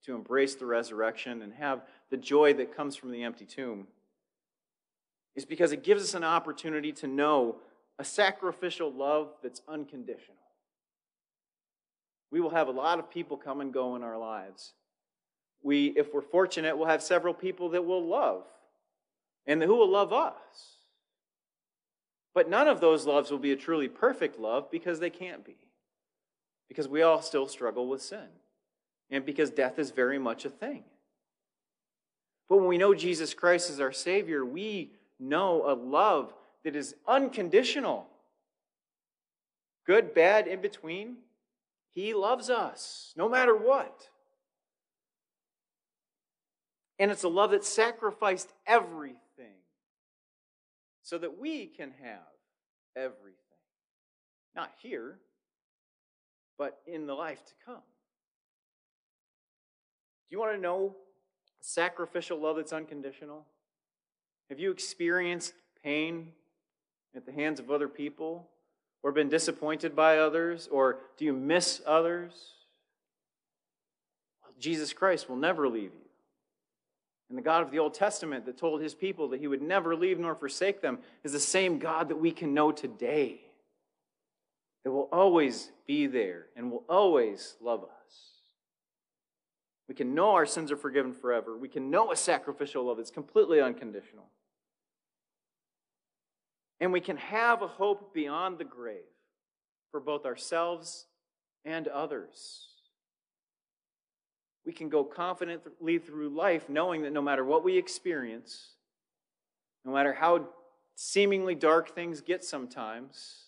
to 0.06 0.14
embrace 0.14 0.54
the 0.54 0.68
resurrection 0.68 1.42
and 1.42 1.52
have 1.56 1.82
the 2.12 2.18
joy 2.18 2.54
that 2.54 2.78
comes 2.78 2.96
from 2.96 3.10
the 3.10 3.24
empty 3.24 3.46
tomb 3.46 3.88
is 5.36 5.46
because 5.46 5.72
it 5.72 5.84
gives 5.84 6.04
us 6.04 6.14
an 6.14 6.24
opportunity 6.24 6.92
to 6.92 7.08
know 7.08 7.56
a 8.00 8.04
sacrificial 8.06 8.92
love 8.92 9.34
that's 9.44 9.62
unconditional. 9.68 10.38
We 12.32 12.40
will 12.40 12.52
have 12.52 12.70
a 12.70 12.72
lot 12.72 12.98
of 12.98 13.12
people 13.12 13.36
come 13.38 13.60
and 13.60 13.74
go 13.74 13.96
in 13.96 14.04
our 14.04 14.18
lives. 14.18 14.74
We, 15.62 15.88
if 15.88 16.14
we're 16.14 16.22
fortunate, 16.22 16.78
we'll 16.78 16.88
have 16.88 17.04
several 17.04 17.34
people 17.34 17.70
that 17.70 17.86
will 17.86 18.08
love 18.08 18.46
and 19.46 19.62
who 19.62 19.76
will 19.76 19.90
love 19.90 20.14
us. 20.14 20.78
But 22.34 22.50
none 22.50 22.70
of 22.70 22.80
those 22.80 23.06
loves 23.06 23.32
will 23.32 23.40
be 23.40 23.52
a 23.52 23.58
truly 23.58 23.90
perfect 23.90 24.40
love 24.40 24.72
because 24.72 25.00
they 25.00 25.10
can't 25.10 25.44
be. 25.44 25.58
Because 26.70 26.88
we 26.88 27.02
all 27.02 27.22
still 27.22 27.48
struggle 27.48 27.88
with 27.88 28.02
sin. 28.02 28.28
And 29.10 29.26
because 29.26 29.50
death 29.50 29.78
is 29.78 29.92
very 29.92 30.20
much 30.20 30.46
a 30.46 30.50
thing. 30.50 30.84
But 32.48 32.58
when 32.58 32.68
we 32.68 32.78
know 32.78 32.94
Jesus 32.94 33.34
Christ 33.34 33.70
as 33.70 33.82
our 33.82 33.92
Savior, 33.92 34.46
we 34.46 34.94
know 35.20 35.64
a 35.70 35.74
love 35.74 36.34
that 36.64 36.76
is 36.76 36.96
unconditional. 37.08 38.08
Good, 39.86 40.14
bad, 40.14 40.48
in 40.48 40.62
between. 40.62 41.18
He 41.92 42.14
loves 42.14 42.50
us 42.50 43.14
no 43.18 43.28
matter 43.28 43.56
what. 43.56 44.10
And 47.00 47.10
it's 47.12 47.24
a 47.24 47.30
love 47.30 47.52
that 47.52 47.64
sacrificed 47.64 48.54
everything 48.68 49.16
so 51.02 51.18
that 51.18 51.40
we 51.40 51.66
can 51.66 51.92
have 52.04 52.20
everything. 52.96 53.36
Not 54.56 54.72
here, 54.82 55.18
but 56.58 56.80
in 56.86 57.08
the 57.08 57.14
life 57.14 57.44
to 57.46 57.54
come. 57.66 57.76
Do 60.30 60.36
you 60.36 60.40
want 60.40 60.54
to 60.54 60.62
know 60.62 60.96
sacrificial 61.62 62.40
love 62.40 62.58
that's 62.58 62.74
unconditional? 62.74 63.46
Have 64.50 64.60
you 64.60 64.70
experienced 64.70 65.54
pain 65.84 66.34
at 67.16 67.26
the 67.26 67.32
hands 67.32 67.60
of 67.60 67.72
other 67.72 67.88
people? 67.88 68.48
Or 69.02 69.14
been 69.14 69.30
disappointed 69.30 69.96
by 69.96 70.18
others? 70.18 70.68
Or 70.70 71.00
do 71.18 71.24
you 71.24 71.34
miss 71.34 71.82
others? 71.86 72.34
Well, 74.42 74.52
Jesus 74.60 74.92
Christ 74.92 75.30
will 75.30 75.38
never 75.38 75.70
leave 75.70 75.94
you. 75.94 76.10
And 77.30 77.38
the 77.38 77.44
God 77.44 77.62
of 77.62 77.72
the 77.72 77.80
Old 77.80 77.94
Testament 77.94 78.46
that 78.46 78.58
told 78.58 78.82
his 78.82 78.96
people 78.96 79.30
that 79.30 79.40
he 79.40 79.48
would 79.48 79.62
never 79.62 79.96
leave 79.96 80.20
nor 80.20 80.36
forsake 80.36 80.82
them 80.82 81.00
is 81.24 81.32
the 81.32 81.40
same 81.40 81.78
God 81.78 82.10
that 82.10 82.16
we 82.16 82.32
can 82.32 82.54
know 82.54 82.72
today, 82.72 83.40
that 84.84 84.92
will 84.92 85.10
always 85.12 85.72
be 85.86 86.08
there 86.08 86.48
and 86.56 86.72
will 86.72 86.84
always 86.90 87.56
love 87.62 87.84
us. 87.84 87.90
We 89.88 89.96
can 89.96 90.14
know 90.14 90.32
our 90.32 90.46
sins 90.46 90.72
are 90.72 90.78
forgiven 90.78 91.14
forever. 91.14 91.58
We 91.58 91.68
can 91.68 91.90
know 91.90 92.12
a 92.12 92.16
sacrificial 92.16 92.86
love 92.86 92.98
that's 92.98 93.12
completely 93.12 93.62
unconditional. 93.62 94.26
And 96.80 96.94
we 96.94 97.02
can 97.02 97.18
have 97.18 97.62
a 97.62 97.68
hope 97.68 98.14
beyond 98.14 98.58
the 98.58 98.64
grave 98.64 99.04
for 99.92 100.00
both 100.00 100.26
ourselves 100.26 101.06
and 101.66 101.88
others. 101.88 102.68
We 104.66 104.72
can 104.72 104.90
go 104.90 105.04
confidently 105.04 105.98
through 105.98 106.30
life 106.30 106.70
knowing 106.70 107.02
that 107.02 107.12
no 107.12 107.22
matter 107.22 107.44
what 107.44 107.64
we 107.64 107.78
experience, 107.78 108.70
no 109.84 109.92
matter 109.92 110.14
how 110.14 110.48
seemingly 110.96 111.56
dark 111.56 111.96
things 111.96 112.22
get 112.22 112.44
sometimes, 112.44 113.46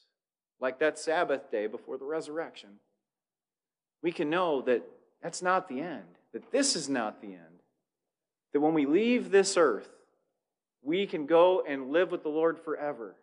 like 0.60 0.80
that 0.80 0.98
Sabbath 0.98 1.52
day 1.52 1.68
before 1.68 1.98
the 1.98 2.06
resurrection, 2.06 2.70
we 4.02 4.12
can 4.12 4.30
know 4.30 4.62
that 4.64 4.84
that's 5.22 5.42
not 5.42 5.68
the 5.68 5.80
end 5.80 6.06
that 6.34 6.52
this 6.52 6.76
is 6.76 6.90
not 6.90 7.22
the 7.22 7.28
end. 7.28 7.64
That 8.54 8.62
when 8.62 8.74
we 8.74 8.86
leave 8.86 9.32
this 9.32 9.58
earth, 9.58 9.90
we 10.82 11.06
can 11.06 11.26
go 11.26 11.64
and 11.68 11.92
live 11.92 12.12
with 12.12 12.24
the 12.24 12.30
Lord 12.30 12.60
forever. 12.60 13.16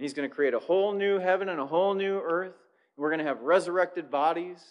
And 0.00 0.04
He's 0.06 0.14
going 0.14 0.26
to 0.26 0.34
create 0.34 0.54
a 0.54 0.58
whole 0.58 0.94
new 0.94 1.18
heaven 1.18 1.50
and 1.50 1.60
a 1.60 1.66
whole 1.66 1.92
new 1.92 2.20
earth. 2.20 2.46
And 2.46 3.02
we're 3.02 3.10
going 3.10 3.18
to 3.18 3.26
have 3.26 3.42
resurrected 3.42 4.10
bodies. 4.10 4.64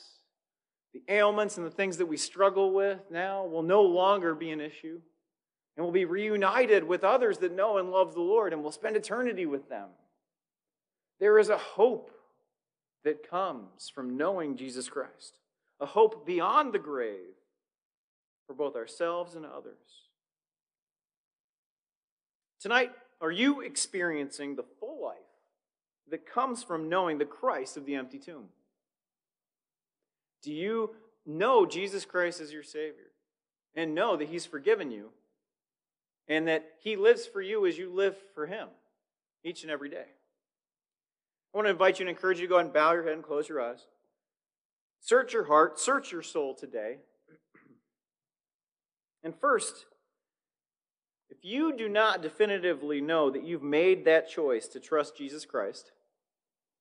The 0.91 1.03
ailments 1.07 1.55
and 1.55 1.67
the 1.67 1.69
things 1.69 1.97
that 1.97 2.07
we 2.07 2.17
struggle 2.17 2.73
with 2.73 2.97
now 3.11 3.45
will 3.45 3.61
no 3.61 3.83
longer 3.83 4.33
be 4.33 4.49
an 4.49 4.59
issue. 4.59 4.99
And 5.77 5.85
we'll 5.85 5.93
be 5.93 6.05
reunited 6.05 6.83
with 6.83 7.03
others 7.03 7.37
that 7.37 7.55
know 7.55 7.77
and 7.77 7.91
love 7.91 8.15
the 8.15 8.21
Lord, 8.21 8.53
and 8.53 8.63
we'll 8.63 8.71
spend 8.71 8.95
eternity 8.95 9.45
with 9.45 9.69
them. 9.69 9.89
There 11.19 11.37
is 11.37 11.49
a 11.49 11.59
hope 11.59 12.09
that 13.03 13.29
comes 13.29 13.91
from 13.93 14.17
knowing 14.17 14.57
Jesus 14.57 14.89
Christ, 14.89 15.35
a 15.79 15.85
hope 15.85 16.25
beyond 16.25 16.73
the 16.73 16.79
grave 16.79 17.35
for 18.47 18.55
both 18.55 18.75
ourselves 18.75 19.35
and 19.35 19.45
others. 19.45 20.07
Tonight, 22.59 22.93
are 23.21 23.31
you 23.31 23.61
experiencing 23.61 24.55
the 24.55 24.65
full 24.79 25.03
life 25.03 25.17
that 26.09 26.25
comes 26.25 26.63
from 26.63 26.89
knowing 26.89 27.17
the 27.17 27.25
Christ 27.25 27.77
of 27.77 27.85
the 27.85 27.95
empty 27.95 28.17
tomb? 28.17 28.45
Do 30.41 30.53
you 30.53 30.95
know 31.25 31.65
Jesus 31.65 32.05
Christ 32.05 32.39
as 32.39 32.53
your 32.53 32.63
Savior 32.63 33.11
and 33.75 33.93
know 33.93 34.15
that 34.15 34.29
He's 34.29 34.45
forgiven 34.45 34.89
you 34.89 35.09
and 36.27 36.47
that 36.47 36.65
He 36.79 36.95
lives 36.95 37.25
for 37.25 37.41
you 37.41 37.65
as 37.65 37.77
you 37.77 37.93
live 37.93 38.15
for 38.33 38.45
Him 38.45 38.69
each 39.43 39.63
and 39.63 39.71
every 39.71 39.89
day? 39.89 40.05
I 41.53 41.57
want 41.57 41.65
to 41.65 41.71
invite 41.71 41.99
you 41.99 42.03
and 42.03 42.09
encourage 42.09 42.39
you 42.39 42.47
to 42.47 42.53
go 42.53 42.59
and 42.59 42.71
bow 42.71 42.93
your 42.93 43.03
head 43.03 43.13
and 43.13 43.23
close 43.23 43.49
your 43.49 43.61
eyes. 43.61 43.85
Search 45.01 45.33
your 45.33 45.45
heart, 45.45 45.79
search 45.79 46.11
your 46.11 46.21
soul 46.21 46.55
today. 46.55 46.97
And 49.21 49.35
first, 49.35 49.85
if 51.29 51.37
you 51.43 51.75
do 51.75 51.87
not 51.87 52.21
definitively 52.21 53.01
know 53.01 53.29
that 53.29 53.43
you've 53.43 53.63
made 53.63 54.05
that 54.05 54.29
choice 54.29 54.67
to 54.69 54.79
trust 54.79 55.17
Jesus 55.17 55.45
Christ 55.45 55.91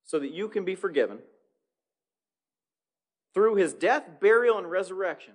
so 0.05 0.19
that 0.19 0.31
you 0.31 0.47
can 0.47 0.65
be 0.65 0.75
forgiven 0.75 1.19
through 3.33 3.55
his 3.55 3.73
death, 3.73 4.03
burial, 4.19 4.57
and 4.57 4.69
resurrection, 4.69 5.33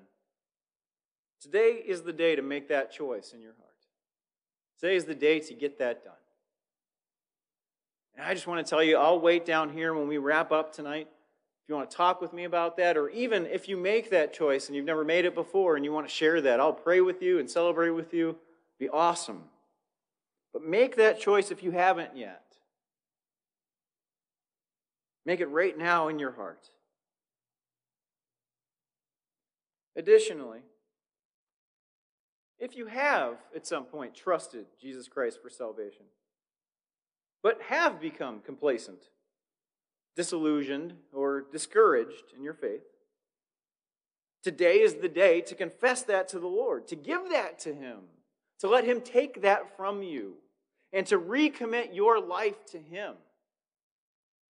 today 1.40 1.82
is 1.86 2.02
the 2.02 2.12
day 2.12 2.34
to 2.34 2.42
make 2.42 2.68
that 2.68 2.92
choice 2.92 3.32
in 3.32 3.40
your 3.40 3.52
heart. 3.52 3.70
Today 4.80 4.96
is 4.96 5.04
the 5.04 5.14
day 5.14 5.40
to 5.40 5.54
get 5.54 5.78
that 5.78 6.04
done. 6.04 6.12
And 8.16 8.26
I 8.26 8.34
just 8.34 8.46
want 8.46 8.64
to 8.64 8.68
tell 8.68 8.82
you, 8.82 8.96
I'll 8.96 9.20
wait 9.20 9.46
down 9.46 9.72
here 9.72 9.94
when 9.94 10.08
we 10.08 10.18
wrap 10.18 10.50
up 10.52 10.72
tonight 10.72 11.08
if 11.64 11.70
you 11.70 11.76
want 11.76 11.90
to 11.90 11.96
talk 11.96 12.20
with 12.20 12.34
me 12.34 12.44
about 12.44 12.76
that, 12.76 12.94
or 12.94 13.08
even 13.08 13.46
if 13.46 13.70
you 13.70 13.78
make 13.78 14.10
that 14.10 14.34
choice 14.34 14.66
and 14.66 14.76
you've 14.76 14.84
never 14.84 15.02
made 15.02 15.24
it 15.24 15.34
before 15.34 15.76
and 15.76 15.84
you 15.84 15.92
want 15.92 16.06
to 16.06 16.12
share 16.12 16.42
that, 16.42 16.60
I'll 16.60 16.74
pray 16.74 17.00
with 17.00 17.22
you 17.22 17.38
and 17.38 17.50
celebrate 17.50 17.88
with 17.88 18.12
you. 18.12 18.36
Be 18.78 18.88
awesome. 18.88 19.44
But 20.52 20.62
make 20.62 20.96
that 20.96 21.20
choice 21.20 21.50
if 21.50 21.62
you 21.62 21.72
haven't 21.72 22.16
yet. 22.16 22.42
Make 25.26 25.40
it 25.40 25.46
right 25.46 25.76
now 25.76 26.08
in 26.08 26.18
your 26.18 26.32
heart. 26.32 26.70
Additionally, 29.96 30.60
if 32.58 32.76
you 32.76 32.86
have 32.86 33.36
at 33.54 33.66
some 33.66 33.84
point 33.84 34.14
trusted 34.14 34.66
Jesus 34.80 35.08
Christ 35.08 35.40
for 35.42 35.50
salvation, 35.50 36.06
but 37.42 37.60
have 37.68 38.00
become 38.00 38.40
complacent, 38.40 39.08
disillusioned 40.16 40.94
or 41.12 41.44
discouraged 41.52 42.32
in 42.36 42.42
your 42.42 42.54
faith, 42.54 42.82
today 44.42 44.80
is 44.80 44.94
the 44.94 45.08
day 45.08 45.40
to 45.42 45.54
confess 45.54 46.02
that 46.02 46.28
to 46.28 46.38
the 46.38 46.46
Lord, 46.46 46.88
to 46.88 46.96
give 46.96 47.30
that 47.30 47.58
to 47.60 47.74
Him, 47.74 47.98
to 48.60 48.68
let 48.68 48.84
Him 48.84 49.00
take 49.00 49.42
that 49.42 49.76
from 49.76 50.02
you, 50.02 50.34
and 50.92 51.06
to 51.06 51.18
recommit 51.18 51.94
your 51.94 52.20
life 52.20 52.64
to 52.66 52.78
Him 52.78 53.14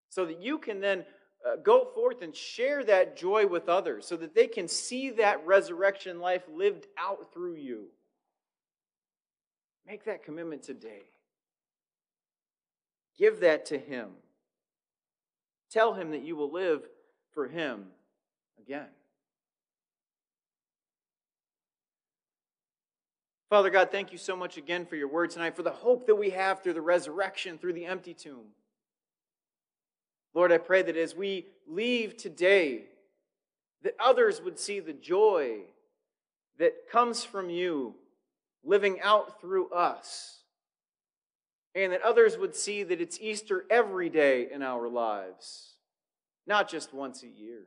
so 0.08 0.24
that 0.24 0.40
you 0.40 0.58
can 0.58 0.80
then 0.80 1.04
uh, 1.46 1.56
go 1.62 1.88
forth 1.94 2.22
and 2.22 2.34
share 2.34 2.82
that 2.84 3.16
joy 3.16 3.46
with 3.46 3.68
others 3.68 4.06
so 4.06 4.16
that 4.16 4.34
they 4.34 4.46
can 4.46 4.68
see 4.68 5.10
that 5.10 5.46
resurrection 5.46 6.20
life 6.20 6.42
lived 6.52 6.86
out 6.98 7.32
through 7.32 7.54
you. 7.54 7.86
Make 9.86 10.04
that 10.04 10.24
commitment 10.24 10.62
today. 10.62 11.02
Give 13.16 13.40
that 13.40 13.66
to 13.66 13.78
Him. 13.78 14.10
Tell 15.70 15.94
him 15.94 16.10
that 16.10 16.22
you 16.22 16.34
will 16.34 16.50
live 16.50 16.82
for 17.32 17.46
him 17.46 17.86
again. 18.58 18.88
Father 23.50 23.68
God, 23.68 23.90
thank 23.90 24.12
you 24.12 24.18
so 24.18 24.36
much 24.36 24.56
again 24.56 24.86
for 24.86 24.94
your 24.94 25.08
word 25.08 25.30
tonight, 25.30 25.56
for 25.56 25.64
the 25.64 25.72
hope 25.72 26.06
that 26.06 26.14
we 26.14 26.30
have 26.30 26.62
through 26.62 26.74
the 26.74 26.80
resurrection, 26.80 27.58
through 27.58 27.72
the 27.72 27.84
empty 27.84 28.14
tomb. 28.14 28.46
Lord, 30.34 30.52
I 30.52 30.58
pray 30.58 30.82
that 30.82 30.96
as 30.96 31.16
we 31.16 31.46
leave 31.66 32.16
today, 32.16 32.84
that 33.82 33.96
others 33.98 34.40
would 34.40 34.56
see 34.56 34.78
the 34.78 34.92
joy 34.92 35.62
that 36.58 36.88
comes 36.92 37.24
from 37.24 37.50
you 37.50 37.96
living 38.62 39.00
out 39.00 39.40
through 39.40 39.68
us 39.70 40.42
and 41.74 41.92
that 41.92 42.02
others 42.02 42.38
would 42.38 42.54
see 42.54 42.84
that 42.84 43.00
it's 43.00 43.18
Easter 43.20 43.64
every 43.68 44.08
day 44.08 44.46
in 44.52 44.62
our 44.62 44.88
lives, 44.88 45.74
not 46.46 46.68
just 46.68 46.94
once 46.94 47.24
a 47.24 47.28
year. 47.28 47.62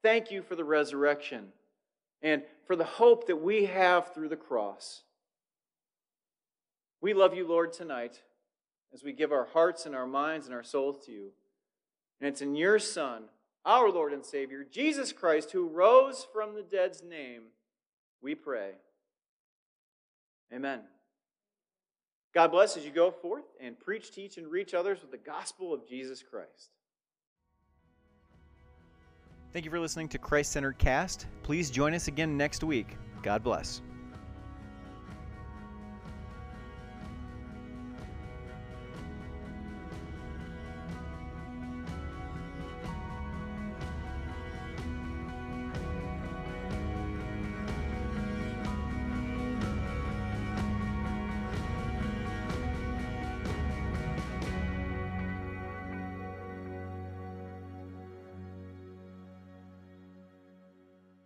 Thank 0.00 0.30
you 0.30 0.42
for 0.42 0.54
the 0.54 0.64
resurrection 0.64 1.48
and 2.24 2.42
for 2.66 2.74
the 2.74 2.84
hope 2.84 3.26
that 3.26 3.42
we 3.42 3.66
have 3.66 4.12
through 4.12 4.30
the 4.30 4.36
cross. 4.36 5.02
We 7.02 7.12
love 7.12 7.34
you, 7.34 7.46
Lord, 7.46 7.72
tonight 7.74 8.22
as 8.94 9.04
we 9.04 9.12
give 9.12 9.30
our 9.30 9.44
hearts 9.44 9.84
and 9.84 9.94
our 9.94 10.06
minds 10.06 10.46
and 10.46 10.54
our 10.54 10.62
souls 10.62 11.04
to 11.04 11.12
you. 11.12 11.32
And 12.20 12.28
it's 12.28 12.40
in 12.40 12.56
your 12.56 12.78
Son, 12.78 13.24
our 13.66 13.90
Lord 13.90 14.14
and 14.14 14.24
Savior, 14.24 14.64
Jesus 14.68 15.12
Christ, 15.12 15.52
who 15.52 15.68
rose 15.68 16.26
from 16.32 16.54
the 16.54 16.62
dead's 16.62 17.02
name, 17.02 17.42
we 18.22 18.34
pray. 18.34 18.70
Amen. 20.52 20.80
God 22.32 22.50
bless 22.50 22.76
as 22.78 22.86
you 22.86 22.90
go 22.90 23.10
forth 23.10 23.44
and 23.60 23.78
preach, 23.78 24.12
teach, 24.12 24.38
and 24.38 24.50
reach 24.50 24.72
others 24.72 25.02
with 25.02 25.10
the 25.10 25.18
gospel 25.18 25.74
of 25.74 25.86
Jesus 25.86 26.22
Christ. 26.22 26.70
Thank 29.54 29.64
you 29.64 29.70
for 29.70 29.78
listening 29.78 30.08
to 30.08 30.18
Christ 30.18 30.50
Centered 30.50 30.78
Cast. 30.78 31.28
Please 31.44 31.70
join 31.70 31.94
us 31.94 32.08
again 32.08 32.36
next 32.36 32.64
week. 32.64 32.96
God 33.22 33.44
bless. 33.44 33.82